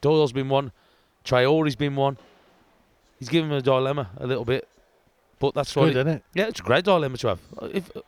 Doyle's 0.00 0.32
been 0.32 0.48
one. 0.48 0.72
Traore's 1.26 1.76
been 1.76 1.96
one. 1.96 2.16
He's 3.18 3.28
given 3.28 3.50
him 3.50 3.56
a 3.56 3.62
dilemma 3.62 4.10
a 4.18 4.26
little 4.26 4.44
bit, 4.44 4.68
but 5.38 5.54
that's 5.54 5.70
It's 5.70 5.76
what. 5.76 5.86
good, 5.86 5.96
isn't 5.96 6.08
it? 6.08 6.22
Yeah, 6.34 6.46
it's 6.46 6.60
a 6.60 6.62
great 6.62 6.84
dilemma 6.84 7.18
to 7.18 7.28
have. 7.28 7.40
If 7.72 7.94
uh, 7.96 8.00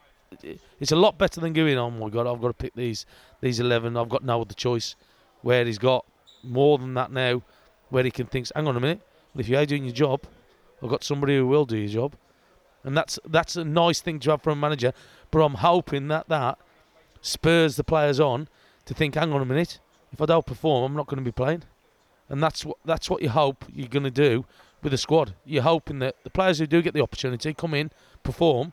it's 0.80 0.92
a 0.92 0.96
lot 0.96 1.18
better 1.18 1.40
than 1.40 1.52
going, 1.52 1.76
oh 1.78 1.90
my 1.90 2.08
god, 2.08 2.26
I've 2.26 2.40
got 2.40 2.48
to 2.48 2.54
pick 2.54 2.74
these 2.74 3.06
these 3.40 3.60
eleven. 3.60 3.96
I've 3.96 4.08
got 4.08 4.24
no 4.24 4.40
other 4.40 4.54
choice. 4.54 4.94
Where 5.42 5.64
he's 5.64 5.78
got 5.78 6.04
more 6.42 6.78
than 6.78 6.94
that 6.94 7.12
now, 7.12 7.42
where 7.90 8.04
he 8.04 8.10
can 8.10 8.26
think, 8.26 8.48
hang 8.54 8.66
on 8.66 8.76
a 8.76 8.80
minute, 8.80 9.00
well, 9.34 9.40
if 9.40 9.48
you're 9.48 9.64
doing 9.66 9.84
your 9.84 9.94
job, 9.94 10.22
I've 10.82 10.90
got 10.90 11.04
somebody 11.04 11.36
who 11.36 11.46
will 11.46 11.64
do 11.64 11.76
your 11.76 11.88
job, 11.88 12.14
and 12.84 12.96
that's 12.96 13.18
that's 13.24 13.56
a 13.56 13.64
nice 13.64 14.00
thing 14.00 14.20
to 14.20 14.30
have 14.32 14.42
from 14.42 14.58
a 14.58 14.60
manager. 14.60 14.92
But 15.30 15.40
I'm 15.40 15.54
hoping 15.54 16.08
that 16.08 16.28
that 16.28 16.58
spurs 17.22 17.76
the 17.76 17.84
players 17.84 18.20
on 18.20 18.48
to 18.84 18.94
think, 18.94 19.14
hang 19.14 19.32
on 19.32 19.40
a 19.40 19.44
minute, 19.44 19.80
if 20.12 20.20
I 20.20 20.26
don't 20.26 20.46
perform, 20.46 20.84
I'm 20.90 20.96
not 20.96 21.06
going 21.06 21.18
to 21.18 21.24
be 21.24 21.32
playing, 21.32 21.62
and 22.28 22.42
that's 22.42 22.64
what 22.64 22.76
that's 22.84 23.08
what 23.10 23.22
you 23.22 23.28
hope 23.30 23.64
you're 23.72 23.88
going 23.88 24.04
to 24.04 24.10
do 24.10 24.44
with 24.82 24.92
the 24.92 24.98
squad. 24.98 25.34
You're 25.44 25.62
hoping 25.62 25.98
that 26.00 26.16
the 26.24 26.30
players 26.30 26.58
who 26.58 26.66
do 26.66 26.82
get 26.82 26.94
the 26.94 27.02
opportunity 27.02 27.52
come 27.54 27.74
in, 27.74 27.90
perform, 28.22 28.72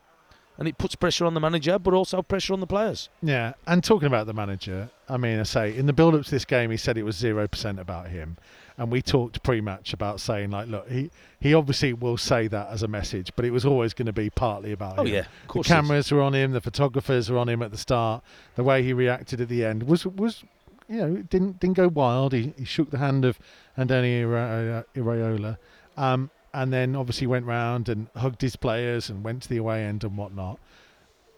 and 0.58 0.66
it 0.68 0.78
puts 0.78 0.94
pressure 0.94 1.24
on 1.26 1.34
the 1.34 1.40
manager, 1.40 1.78
but 1.78 1.92
also 1.94 2.22
pressure 2.22 2.52
on 2.52 2.60
the 2.60 2.66
players. 2.66 3.08
Yeah, 3.22 3.54
and 3.66 3.82
talking 3.84 4.06
about 4.06 4.26
the 4.26 4.32
manager, 4.34 4.88
I 5.08 5.16
mean, 5.16 5.38
I 5.38 5.42
say 5.42 5.76
in 5.76 5.86
the 5.86 5.92
build-up 5.92 6.24
to 6.24 6.30
this 6.30 6.44
game, 6.44 6.70
he 6.70 6.76
said 6.76 6.96
it 6.96 7.02
was 7.02 7.16
zero 7.16 7.46
percent 7.48 7.78
about 7.80 8.08
him, 8.08 8.36
and 8.78 8.90
we 8.90 9.02
talked 9.02 9.42
pre-match 9.42 9.92
about 9.92 10.20
saying 10.20 10.50
like, 10.50 10.68
look, 10.68 10.88
he 10.88 11.10
he 11.40 11.52
obviously 11.54 11.92
will 11.92 12.16
say 12.16 12.46
that 12.48 12.68
as 12.70 12.82
a 12.82 12.88
message, 12.88 13.32
but 13.36 13.44
it 13.44 13.50
was 13.50 13.66
always 13.66 13.92
going 13.92 14.06
to 14.06 14.12
be 14.12 14.30
partly 14.30 14.72
about 14.72 14.98
Oh, 14.98 15.02
him. 15.02 15.08
yeah, 15.08 15.18
of 15.20 15.26
the 15.42 15.48
course 15.48 15.66
is. 15.66 15.72
cameras 15.72 16.12
were 16.12 16.22
on 16.22 16.34
him, 16.34 16.52
the 16.52 16.60
photographers 16.60 17.30
were 17.30 17.38
on 17.38 17.48
him 17.48 17.62
at 17.62 17.70
the 17.70 17.78
start. 17.78 18.22
The 18.54 18.62
way 18.64 18.82
he 18.82 18.92
reacted 18.92 19.40
at 19.40 19.48
the 19.48 19.64
end 19.64 19.82
was 19.82 20.06
was 20.06 20.44
you 20.88 20.96
know 20.96 21.16
didn't 21.16 21.60
didn't 21.60 21.76
go 21.76 21.88
wild. 21.88 22.32
He 22.32 22.52
he 22.58 22.64
shook 22.64 22.90
the 22.90 22.98
hand 22.98 23.24
of 23.24 23.38
Andoni 23.76 24.20
Ira- 24.22 24.84
Iraola, 24.94 25.58
um, 25.96 26.30
and 26.54 26.72
then 26.72 26.96
obviously 26.96 27.26
went 27.26 27.46
round 27.46 27.88
and 27.88 28.08
hugged 28.16 28.42
his 28.42 28.56
players 28.56 29.10
and 29.10 29.22
went 29.24 29.42
to 29.44 29.48
the 29.48 29.56
away 29.56 29.84
end 29.84 30.04
and 30.04 30.16
whatnot 30.16 30.58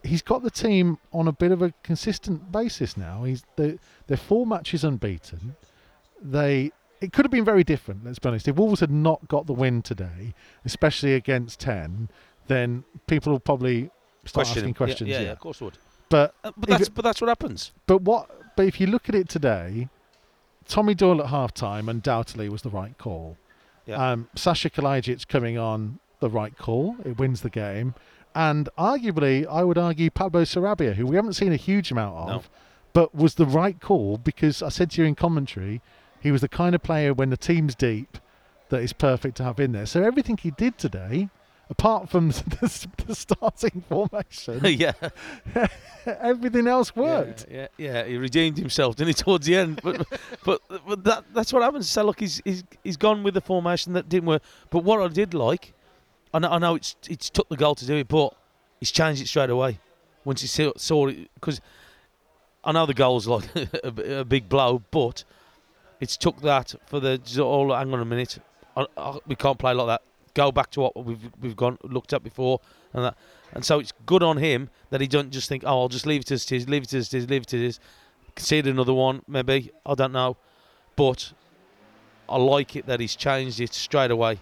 he's 0.05 0.23
got 0.23 0.43
the 0.45 0.51
team 0.51 0.97
on 1.13 1.27
a 1.27 1.33
bit 1.33 1.51
of 1.51 1.61
a 1.61 1.73
consistent 1.83 2.53
basis 2.53 2.97
now. 2.97 3.25
He's 3.25 3.43
they, 3.57 3.79
they're 4.07 4.17
four 4.17 4.47
matches 4.47 4.85
unbeaten. 4.85 5.57
They 6.23 6.71
it 7.01 7.13
could 7.13 7.25
have 7.25 7.33
been 7.33 7.45
very 7.45 7.65
different. 7.65 8.05
Let's 8.05 8.19
be 8.19 8.29
honest. 8.29 8.49
If 8.49 8.57
Wolves 8.57 8.81
had 8.81 8.91
not 8.91 9.27
got 9.29 9.47
the 9.47 9.53
win 9.53 9.83
today, 9.83 10.35
especially 10.65 11.15
against 11.15 11.61
ten, 11.61 12.09
then 12.47 12.85
people 13.07 13.33
will 13.33 13.41
probably 13.41 13.91
start 14.25 14.47
Question 14.47 14.59
asking 14.61 14.69
him. 14.69 14.75
questions. 14.75 15.11
Yeah, 15.11 15.19
yeah, 15.19 15.25
yeah, 15.27 15.33
of 15.33 15.41
course 15.41 15.61
would. 15.61 15.79
But 16.09 16.35
Uh, 16.45 16.53
but 16.57 16.69
that's 16.69 16.89
it- 16.89 16.95
but 16.95 17.03
that's 17.03 17.21
what 17.21 17.29
happens. 17.29 17.73
but 17.87 18.03
what? 18.03 18.31
But 18.57 18.67
if 18.67 18.81
you 18.81 18.87
look 18.87 19.09
at 19.09 19.15
it 19.15 19.29
today, 19.29 19.89
Tommy 20.67 20.95
Doyle 20.95 21.21
at 21.21 21.29
half 21.29 21.53
time 21.55 21.89
undoubtedly 21.89 22.49
was 22.49 22.63
the 22.63 22.71
right 22.71 22.97
call. 22.99 23.37
Yeah. 23.87 23.97
Um, 24.13 24.29
Sasha 24.35 24.69
Kalajdzic 24.71 25.29
coming 25.29 25.57
on 25.59 25.99
the 26.21 26.29
right 26.29 26.57
call. 26.59 26.97
It 27.05 27.19
wins 27.19 27.41
the 27.43 27.51
game. 27.51 27.95
And 28.35 28.69
arguably, 28.79 29.47
I 29.47 29.65
would 29.65 29.79
argue 29.79 30.11
Pablo 30.11 30.43
Sarabia, 30.43 30.95
who 30.95 31.07
we 31.07 31.17
haven't 31.17 31.33
seen 31.35 31.53
a 31.53 31.57
huge 31.57 31.91
amount 31.91 32.17
of, 32.17 32.29
No. 32.29 32.43
but 32.93 33.15
was 33.15 33.35
the 33.37 33.47
right 33.47 33.81
call 33.81 34.19
because 34.19 34.63
I 34.63 34.69
said 34.69 34.91
to 34.93 35.03
you 35.03 35.09
in 35.09 35.15
commentary, 35.15 35.81
he 36.21 36.31
was 36.31 36.43
the 36.43 36.49
kind 36.49 36.75
of 36.75 36.83
player 36.83 37.15
when 37.15 37.31
the 37.31 37.37
team's 37.37 37.75
deep 37.75 38.19
that 38.69 38.83
is 38.83 38.93
perfect 38.93 39.37
to 39.39 39.45
have 39.45 39.59
in 39.59 39.73
there. 39.73 39.87
So 39.87 40.03
everything 40.03 40.37
he 40.37 40.51
did 40.51 40.77
today, 40.77 41.31
apart 41.71 42.09
from 42.09 42.29
the, 42.31 42.89
the 43.07 43.15
starting 43.15 43.83
formation, 43.89 44.61
yeah, 44.65 44.93
everything 46.07 46.67
else 46.67 46.95
worked. 46.95 47.47
Yeah, 47.51 47.69
yeah, 47.77 47.93
yeah. 47.93 48.05
He 48.05 48.17
redeemed 48.17 48.59
himself, 48.59 48.97
didn't 48.97 49.09
he, 49.09 49.15
towards 49.15 49.47
the 49.47 49.57
end? 49.57 49.81
But 49.83 50.07
but, 50.45 50.61
but 50.87 51.05
that 51.05 51.25
that's 51.33 51.53
what 51.53 51.63
happens. 51.63 51.89
So 51.89 52.05
look, 52.05 52.21
he's, 52.21 52.41
he's 52.45 52.65
he's 52.85 52.97
gone 52.97 53.23
with 53.23 53.35
the 53.35 53.41
formation 53.41 53.93
that 53.95 54.09
didn't 54.09 54.29
work. 54.29 54.43
But 54.71 54.85
what 54.85 55.01
I 55.01 55.09
did 55.09 55.35
like, 55.35 55.75
I 56.33 56.39
know, 56.39 56.51
I 56.51 56.59
know 56.59 56.75
it's 56.75 56.97
it's 57.09 57.31
took 57.31 57.49
the 57.49 57.57
goal 57.57 57.75
to 57.75 57.87
do 57.87 57.97
it, 57.97 58.09
but 58.09 58.35
he's 58.81 58.91
changed 58.91 59.23
it 59.23 59.29
straight 59.29 59.51
away 59.51 59.79
once 60.25 60.43
he 60.43 60.47
saw, 60.47 60.73
saw 60.77 61.07
it 61.07 61.31
because 61.35 61.61
I 62.65 62.73
know 62.73 62.87
the 62.87 62.95
goal's 62.95 63.27
like 63.27 63.45
a, 63.57 64.21
a 64.21 64.25
big 64.25 64.49
blow, 64.49 64.83
but 64.91 65.25
it's 66.01 66.17
took 66.17 66.41
that 66.43 66.75
for 66.87 67.01
the 67.01 67.21
all. 67.43 67.73
Oh, 67.73 67.77
hang 67.77 67.93
on 67.93 68.01
a 68.01 68.05
minute, 68.05 68.39
I, 68.77 68.87
I, 68.97 69.19
we 69.27 69.37
can't 69.37 69.59
play 69.59 69.73
like 69.73 69.87
that. 69.87 70.03
Go 70.35 70.53
back 70.53 70.71
to 70.73 70.81
what 70.81 71.05
we've 71.05 71.31
we've 71.41 71.57
gone 71.57 71.79
looked 71.83 72.13
at 72.13 72.23
before, 72.23 72.61
and 72.93 73.05
that, 73.05 73.17
and 73.53 73.65
so 73.65 73.79
it's 73.79 73.93
good 74.07 74.23
on 74.23 74.37
him 74.37 74.71
that 74.91 75.01
he 75.01 75.07
doesn't 75.07 75.31
just 75.31 75.49
think, 75.49 75.65
oh, 75.67 75.81
I'll 75.83 75.89
just 75.89 76.07
leave 76.07 76.21
it 76.21 76.31
as 76.31 76.45
it 76.45 76.53
is, 76.53 76.69
leave 76.69 76.83
it 76.83 76.93
as 76.95 77.13
it 77.13 77.17
is, 77.19 77.31
leave 77.31 77.43
it 77.43 77.55
as 77.55 77.61
it 77.61 77.67
is. 77.67 77.81
Concede 78.35 78.67
another 78.67 78.95
one, 78.95 79.23
maybe 79.27 79.71
I 79.85 79.95
don't 79.95 80.13
know, 80.13 80.37
but 80.97 81.33
I 82.29 82.37
like 82.37 82.77
it 82.77 82.87
that 82.87 83.01
he's 83.01 83.17
changed 83.17 83.61
it 83.61 83.75
straight 83.75 84.11
away. 84.11 84.39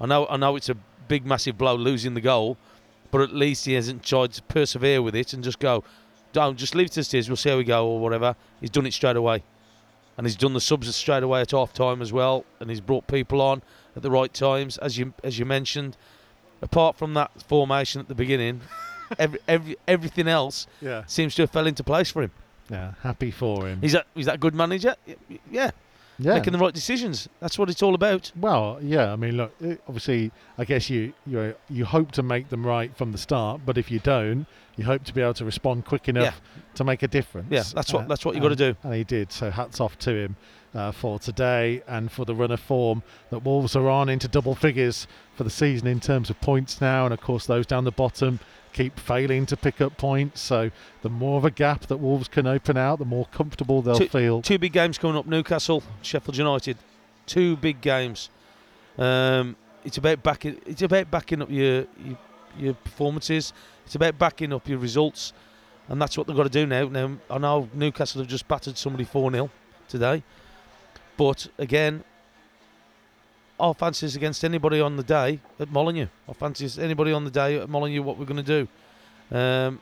I 0.00 0.06
know 0.06 0.26
I 0.26 0.36
know 0.36 0.56
it's 0.56 0.68
a 0.68 0.76
big 1.06 1.26
massive 1.26 1.58
blow 1.58 1.76
losing 1.76 2.14
the 2.14 2.20
goal, 2.20 2.56
but 3.10 3.20
at 3.20 3.32
least 3.32 3.66
he 3.66 3.74
hasn't 3.74 4.02
tried 4.02 4.32
to 4.32 4.42
persevere 4.42 5.02
with 5.02 5.14
it 5.14 5.32
and 5.32 5.44
just 5.44 5.58
go, 5.58 5.84
don't 6.32 6.56
just 6.56 6.74
leave 6.74 6.86
it 6.86 6.98
as 6.98 7.14
it 7.14 7.18
is. 7.18 7.28
We'll 7.28 7.36
see 7.36 7.50
how 7.50 7.58
we 7.58 7.64
go 7.64 7.86
or 7.86 8.00
whatever. 8.00 8.34
He's 8.60 8.70
done 8.70 8.86
it 8.86 8.92
straight 8.92 9.16
away, 9.16 9.44
and 10.16 10.26
he's 10.26 10.36
done 10.36 10.54
the 10.54 10.60
subs 10.60 10.94
straight 10.96 11.22
away 11.22 11.42
at 11.42 11.52
half 11.52 11.72
time 11.72 12.02
as 12.02 12.12
well, 12.12 12.44
and 12.58 12.68
he's 12.70 12.80
brought 12.80 13.06
people 13.06 13.40
on 13.40 13.62
at 13.96 14.02
the 14.02 14.10
right 14.10 14.32
times, 14.32 14.78
as 14.78 14.98
you 14.98 15.14
as 15.22 15.38
you 15.38 15.44
mentioned. 15.44 15.96
Apart 16.62 16.96
from 16.96 17.12
that 17.14 17.30
formation 17.42 18.00
at 18.00 18.08
the 18.08 18.14
beginning, 18.14 18.62
every, 19.18 19.38
every 19.46 19.76
everything 19.86 20.28
else 20.28 20.66
Yeah. 20.80 21.04
seems 21.06 21.34
to 21.34 21.42
have 21.42 21.50
fell 21.50 21.66
into 21.66 21.84
place 21.84 22.10
for 22.10 22.22
him. 22.22 22.30
Yeah, 22.70 22.92
happy 23.02 23.30
for 23.30 23.66
him. 23.66 23.80
He's 23.82 23.92
that 23.92 24.06
he's 24.14 24.26
that 24.26 24.40
good 24.40 24.54
manager. 24.54 24.94
Yeah, 25.50 25.70
yeah. 26.18 26.34
making 26.34 26.54
the 26.54 26.58
right 26.58 26.72
decisions. 26.72 27.28
That's 27.40 27.58
what 27.58 27.68
it's 27.68 27.82
all 27.82 27.94
about. 27.94 28.32
Well, 28.34 28.78
yeah. 28.80 29.12
I 29.12 29.16
mean, 29.16 29.36
look. 29.36 29.52
Eh, 29.62 29.76
obviously, 29.86 30.30
I 30.56 30.64
guess 30.64 30.88
you 30.88 31.12
you 31.26 31.54
you 31.68 31.84
hope 31.84 32.12
to 32.12 32.22
make 32.22 32.48
them 32.48 32.64
right 32.66 32.96
from 32.96 33.12
the 33.12 33.18
start, 33.18 33.60
but 33.66 33.76
if 33.76 33.90
you 33.90 33.98
don't, 33.98 34.46
you 34.76 34.84
hope 34.84 35.04
to 35.04 35.12
be 35.12 35.20
able 35.20 35.34
to 35.34 35.44
respond 35.44 35.84
quick 35.84 36.08
enough 36.08 36.40
to 36.76 36.84
make 36.84 37.02
a 37.02 37.08
difference. 37.08 37.48
Yeah, 37.50 37.64
that's 37.74 37.92
what- 37.92 38.04
uh, 38.04 38.08
that's 38.08 38.24
what 38.24 38.34
you 38.36 38.40
gotta 38.40 38.56
do. 38.56 38.74
And 38.82 38.94
he 38.94 39.04
did. 39.04 39.32
So 39.32 39.50
hats 39.50 39.80
off 39.80 39.98
to 39.98 40.10
him. 40.16 40.36
Uh, 40.74 40.92
for 40.92 41.18
today 41.18 41.82
and 41.86 42.10
for 42.10 42.24
the 42.24 42.34
run 42.34 42.50
of 42.50 42.60
form 42.60 43.02
that 43.30 43.40
Wolves 43.44 43.76
are 43.76 43.88
on 43.88 44.08
into 44.08 44.28
double 44.28 44.54
figures 44.54 45.06
for 45.36 45.44
the 45.44 45.50
season 45.50 45.86
in 45.86 46.00
terms 46.00 46.30
of 46.30 46.40
points 46.40 46.80
now. 46.80 47.04
And 47.04 47.14
of 47.14 47.20
course, 47.20 47.46
those 47.46 47.66
down 47.66 47.84
the 47.84 47.92
bottom 47.92 48.40
keep 48.72 48.98
failing 48.98 49.46
to 49.46 49.56
pick 49.56 49.80
up 49.80 49.96
points. 49.96 50.40
So 50.40 50.70
the 51.02 51.08
more 51.08 51.38
of 51.38 51.44
a 51.44 51.50
gap 51.50 51.86
that 51.86 51.98
Wolves 51.98 52.28
can 52.28 52.46
open 52.46 52.76
out, 52.76 52.98
the 52.98 53.04
more 53.04 53.26
comfortable 53.26 53.82
they'll 53.82 53.98
two, 53.98 54.08
feel. 54.08 54.42
Two 54.42 54.58
big 54.58 54.72
games 54.72 54.98
coming 54.98 55.16
up: 55.16 55.26
Newcastle, 55.26 55.82
Sheffield 56.02 56.36
United. 56.36 56.76
Two 57.26 57.56
big 57.56 57.80
games. 57.80 58.28
Um, 58.98 59.56
it's 59.84 59.96
about 59.96 60.22
backing. 60.22 60.60
It's 60.66 60.82
about 60.82 61.10
backing 61.10 61.40
up 61.40 61.50
your, 61.50 61.86
your 62.04 62.18
your 62.58 62.74
performances. 62.74 63.52
It's 63.86 63.94
about 63.94 64.18
backing 64.18 64.52
up 64.52 64.68
your 64.68 64.78
results, 64.78 65.32
and 65.88 66.00
that's 66.00 66.16
what 66.16 66.26
they've 66.26 66.36
got 66.36 66.44
to 66.44 66.48
do 66.48 66.66
now. 66.66 66.88
Now 66.88 67.16
I 67.30 67.38
know 67.38 67.68
Newcastle 67.72 68.20
have 68.20 68.30
just 68.30 68.46
battered 68.48 68.76
somebody 68.76 69.04
four 69.04 69.30
0 69.30 69.50
today, 69.88 70.22
but 71.16 71.46
again, 71.58 72.04
our 73.58 73.74
fancies 73.74 74.16
against 74.16 74.44
anybody 74.44 74.80
on 74.80 74.96
the 74.96 75.02
day 75.02 75.40
at 75.60 75.70
Molineux. 75.70 76.08
Our 76.28 76.34
fancies 76.34 76.78
anybody 76.78 77.12
on 77.12 77.24
the 77.24 77.30
day 77.30 77.58
at 77.58 77.68
Molineux 77.68 78.02
what 78.02 78.18
we're 78.18 78.24
going 78.24 78.44
to 78.44 78.66
do. 79.30 79.36
Um, 79.36 79.80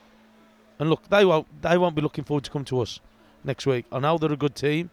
and 0.79 0.91
look, 0.91 1.09
they 1.09 1.25
won't 1.25 1.47
they 1.63 1.79
won't 1.79 1.95
be 1.95 2.03
looking 2.03 2.25
forward 2.25 2.45
to 2.45 2.51
come 2.51 2.65
to 2.67 2.81
us 2.81 3.01
next 3.45 3.67
week. 3.67 3.87
I 3.93 3.99
know 3.99 4.19
they're 4.19 4.33
a 4.33 4.37
good 4.37 4.55
team. 4.55 4.91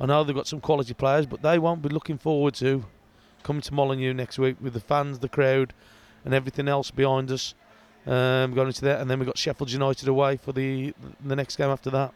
I 0.00 0.06
know 0.06 0.22
they've 0.22 0.36
got 0.36 0.46
some 0.46 0.60
quality 0.60 0.94
players, 0.94 1.26
but 1.26 1.42
they 1.42 1.58
won't 1.58 1.82
be 1.82 1.88
looking 1.88 2.18
forward 2.18 2.54
to 2.54 2.84
coming 3.42 3.62
to 3.62 3.74
Molineux 3.74 4.14
next 4.14 4.38
week 4.38 4.56
with 4.60 4.74
the 4.74 4.80
fans, 4.80 5.18
the 5.18 5.28
crowd, 5.28 5.74
and 6.24 6.34
everything 6.34 6.68
else 6.68 6.90
behind 6.90 7.30
us. 7.30 7.54
Um, 8.06 8.54
going 8.54 8.68
into 8.68 8.82
that, 8.82 9.00
and 9.00 9.10
then 9.10 9.18
we've 9.18 9.26
got 9.26 9.36
Sheffield 9.36 9.70
United 9.70 10.08
away 10.08 10.36
for 10.36 10.52
the 10.52 10.94
the 11.24 11.36
next 11.36 11.56
game 11.56 11.68
after 11.68 11.90
that. 11.90 12.14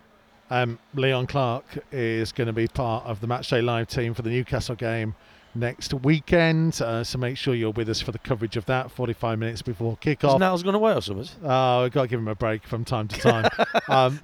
Um, 0.52 0.78
Leon 0.94 1.28
Clarke 1.28 1.82
is 1.90 2.30
going 2.30 2.46
to 2.46 2.52
be 2.52 2.68
part 2.68 3.06
of 3.06 3.22
the 3.22 3.26
Matchday 3.26 3.64
Live 3.64 3.88
team 3.88 4.12
for 4.12 4.20
the 4.20 4.28
Newcastle 4.28 4.74
game 4.74 5.14
next 5.54 5.92
weekend. 5.94 6.80
Uh, 6.80 7.04
so 7.04 7.18
make 7.18 7.36
sure 7.36 7.54
you're 7.54 7.70
with 7.70 7.88
us 7.88 8.00
for 8.00 8.12
the 8.12 8.18
coverage 8.18 8.56
of 8.56 8.66
that 8.66 8.90
45 8.90 9.38
minutes 9.38 9.62
before 9.62 9.96
kickoff. 9.96 10.34
Is 10.34 10.40
Niall's 10.40 10.62
gone 10.62 10.74
away 10.74 10.94
or 10.94 11.00
something? 11.00 11.28
Oh, 11.44 11.82
we've 11.82 11.92
got 11.92 12.02
to 12.02 12.08
give 12.08 12.20
him 12.20 12.28
a 12.28 12.34
break 12.34 12.64
from 12.66 12.84
time 12.84 13.08
to 13.08 13.20
time. 13.20 13.50
um, 13.88 14.20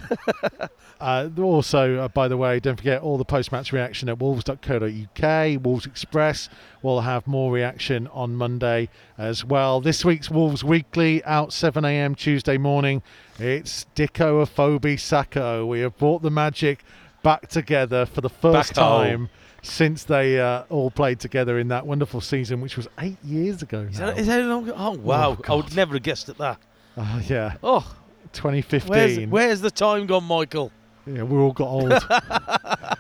uh, 1.01 1.29
also, 1.39 1.97
uh, 1.97 2.09
by 2.09 2.29
the 2.29 2.37
way, 2.37 2.61
don't 2.61 2.77
forget 2.77 3.03
all 3.03 3.19
the 3.19 3.25
post 3.25 3.53
match 3.53 3.73
reaction 3.73 4.09
at 4.09 4.19
wolves.co.uk. 4.19 5.65
Wolves 5.65 5.87
Express 5.87 6.49
We'll 6.81 7.01
have 7.01 7.27
more 7.27 7.51
reaction 7.51 8.07
on 8.09 8.37
Monday 8.37 8.89
as 9.17 9.45
well. 9.45 9.81
This 9.81 10.05
week's 10.05 10.31
Wolves 10.31 10.63
Weekly 10.63 11.25
out 11.25 11.53
7 11.53 11.85
a.m. 11.85 12.15
Tuesday 12.15 12.57
morning. 12.57 13.03
It's 13.39 13.87
Dicko 13.97 14.45
Afobe 14.45 14.99
Sako. 14.99 15.67
We 15.67 15.81
have 15.81 15.99
brought 15.99 16.23
the 16.23 16.31
magic 16.31 16.85
back 17.25 17.49
together 17.49 18.07
for 18.07 18.21
the 18.21 18.31
first 18.31 18.75
Back 18.77 18.85
home. 18.85 19.07
time 19.07 19.31
since 19.63 20.05
they 20.05 20.41
uh, 20.41 20.65
all 20.71 20.91
played 20.91 21.21
together 21.21 21.59
in 21.59 21.69
that 21.69 21.87
wonderful 21.87 22.21
season, 22.21 22.61
which 22.61 22.77
was 22.77 22.89
eight 23.01 23.23
years 23.25 23.63
ago. 23.63 23.81
Is 23.91 23.99
now. 23.99 24.07
that, 24.07 24.19
is 24.19 24.27
that 24.27 24.45
long? 24.45 24.71
Oh 24.75 24.93
wow! 24.93 25.37
I 25.49 25.55
would 25.55 25.75
never 25.75 25.95
have 25.95 26.03
guessed 26.03 26.29
at 26.29 26.39
that. 26.39 26.59
Oh, 26.97 27.23
yeah, 27.29 27.55
Oh, 27.63 27.95
2015. 28.33 28.91
where's, 28.91 29.19
where's 29.29 29.61
the 29.61 29.71
time 29.71 30.07
gone, 30.07 30.25
Michael? 30.25 30.73
Yeah, 31.07 31.23
we 31.23 31.39
all 31.39 31.53
got 31.53 31.69
old. 31.69 31.93
I 32.11 32.97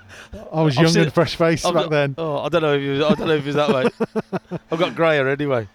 was 0.62 0.78
I've 0.78 0.84
young 0.84 0.96
and 1.04 1.12
fresh 1.12 1.34
faced 1.34 1.64
back 1.64 1.72
got- 1.74 1.90
then. 1.90 2.14
Oh, 2.16 2.38
I 2.38 2.48
don't 2.48 2.62
know 2.62 2.74
if 2.74 2.82
you, 2.82 3.04
I 3.04 3.14
don't 3.14 3.26
know 3.26 3.34
if 3.34 3.44
it's 3.46 3.56
that 3.56 3.68
way. 3.70 4.58
I've 4.70 4.78
got 4.78 4.94
greyer 4.94 5.28
anyway. 5.28 5.68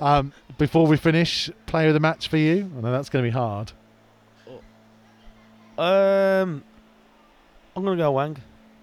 Um, 0.00 0.32
before 0.58 0.86
we 0.88 0.96
finish, 0.96 1.50
player 1.66 1.88
of 1.88 1.94
the 1.94 2.00
match 2.00 2.26
for 2.28 2.36
you. 2.36 2.70
I 2.76 2.80
know 2.80 2.90
that's 2.90 3.08
going 3.10 3.24
to 3.24 3.30
be 3.30 3.32
hard. 3.32 3.72
Um, 5.78 6.64
I'm 7.76 7.84
gonna 7.84 7.96
go 7.96 8.10
Hwang. 8.10 8.36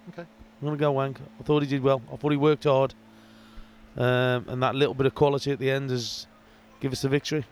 Okay. 0.09 0.25
I'm 0.61 0.67
gonna 0.67 0.77
go 0.77 0.91
Hwang. 0.91 1.17
I 1.39 1.43
thought 1.43 1.63
he 1.63 1.69
did 1.69 1.83
well. 1.83 2.01
I 2.11 2.15
thought 2.15 2.31
he 2.31 2.37
worked 2.37 2.63
hard, 2.63 2.93
um, 3.97 4.45
and 4.47 4.63
that 4.63 4.75
little 4.75 4.93
bit 4.93 5.05
of 5.05 5.15
quality 5.15 5.51
at 5.51 5.59
the 5.59 5.69
end 5.69 5.89
has 5.89 6.27
give 6.79 6.91
us 6.91 7.01
the 7.01 7.09
victory. 7.09 7.45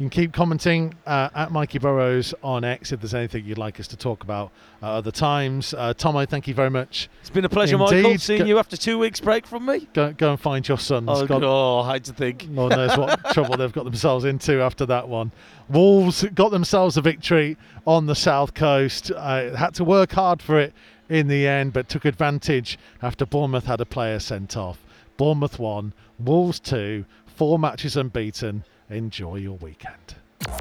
You 0.00 0.08
can 0.08 0.22
keep 0.22 0.32
commenting 0.32 0.94
uh, 1.06 1.28
at 1.34 1.52
Mikey 1.52 1.78
Burrows 1.78 2.32
on 2.42 2.64
X 2.64 2.90
if 2.90 3.02
there's 3.02 3.12
anything 3.12 3.44
you'd 3.44 3.58
like 3.58 3.78
us 3.78 3.86
to 3.88 3.98
talk 3.98 4.22
about 4.22 4.50
at 4.80 4.88
other 4.88 5.10
times. 5.10 5.74
Uh, 5.74 5.92
Tomo, 5.92 6.24
thank 6.24 6.48
you 6.48 6.54
very 6.54 6.70
much. 6.70 7.10
It's 7.20 7.28
been 7.28 7.44
a 7.44 7.50
pleasure, 7.50 7.76
Michael, 7.76 7.98
Indeed. 7.98 8.20
seeing 8.22 8.38
Go- 8.38 8.46
you 8.46 8.58
after 8.58 8.78
two 8.78 8.98
weeks 8.98 9.20
break 9.20 9.46
from 9.46 9.66
me. 9.66 9.86
Go, 9.92 10.14
go 10.14 10.30
and 10.30 10.40
find 10.40 10.66
your 10.66 10.78
sons. 10.78 11.06
Oh, 11.10 11.26
God, 11.26 11.42
God, 11.42 11.82
I 11.82 11.92
hate 11.92 12.04
to 12.04 12.14
think. 12.14 12.46
Lord 12.48 12.72
knows 12.72 12.96
what 12.96 13.22
trouble 13.34 13.58
they've 13.58 13.70
got 13.70 13.84
themselves 13.84 14.24
into 14.24 14.62
after 14.62 14.86
that 14.86 15.06
one. 15.06 15.32
Wolves 15.68 16.24
got 16.34 16.50
themselves 16.50 16.96
a 16.96 17.02
victory 17.02 17.58
on 17.86 18.06
the 18.06 18.14
south 18.14 18.54
coast. 18.54 19.10
Uh, 19.14 19.54
had 19.54 19.74
to 19.74 19.84
work 19.84 20.12
hard 20.12 20.40
for 20.40 20.58
it 20.58 20.72
in 21.10 21.28
the 21.28 21.46
end, 21.46 21.72
but 21.72 21.88
took 21.88 22.04
advantage 22.04 22.78
after 23.02 23.26
Bournemouth 23.26 23.66
had 23.66 23.80
a 23.80 23.86
player 23.86 24.18
sent 24.18 24.56
off. 24.56 24.78
Bournemouth 25.16 25.58
won, 25.58 25.92
Wolves 26.18 26.60
two, 26.60 27.04
four 27.26 27.58
matches 27.58 27.96
unbeaten. 27.96 28.64
Enjoy 28.88 29.36
your 29.36 29.56
weekend. 29.58 30.14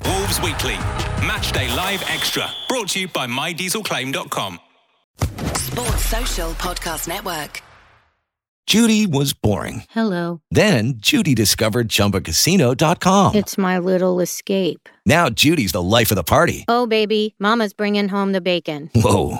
Wolves 0.06 0.42
Weekly, 0.42 0.76
Matchday 1.26 1.74
Live 1.76 2.04
Extra, 2.08 2.48
brought 2.68 2.90
to 2.90 3.00
you 3.00 3.08
by 3.08 3.28
MyDieselClaim.com. 3.28 4.60
Sports 5.56 6.06
Social 6.06 6.52
Podcast 6.52 7.08
Network. 7.08 7.62
Judy 8.68 9.08
was 9.08 9.34
boring. 9.34 9.84
Hello. 9.90 10.42
Then 10.52 10.94
Judy 10.98 11.34
discovered 11.34 11.88
ChumbaCasino.com. 11.88 13.34
It's 13.34 13.58
my 13.58 13.80
little 13.80 14.20
escape. 14.20 14.88
Now 15.08 15.30
Judy's 15.30 15.72
the 15.72 15.82
life 15.82 16.12
of 16.12 16.16
the 16.18 16.24
party. 16.24 16.66
Oh, 16.68 16.86
baby, 16.86 17.34
Mama's 17.40 17.74
bringing 17.74 18.08
home 18.10 18.32
the 18.32 18.42
bacon. 18.42 18.92
Whoa, 18.94 19.40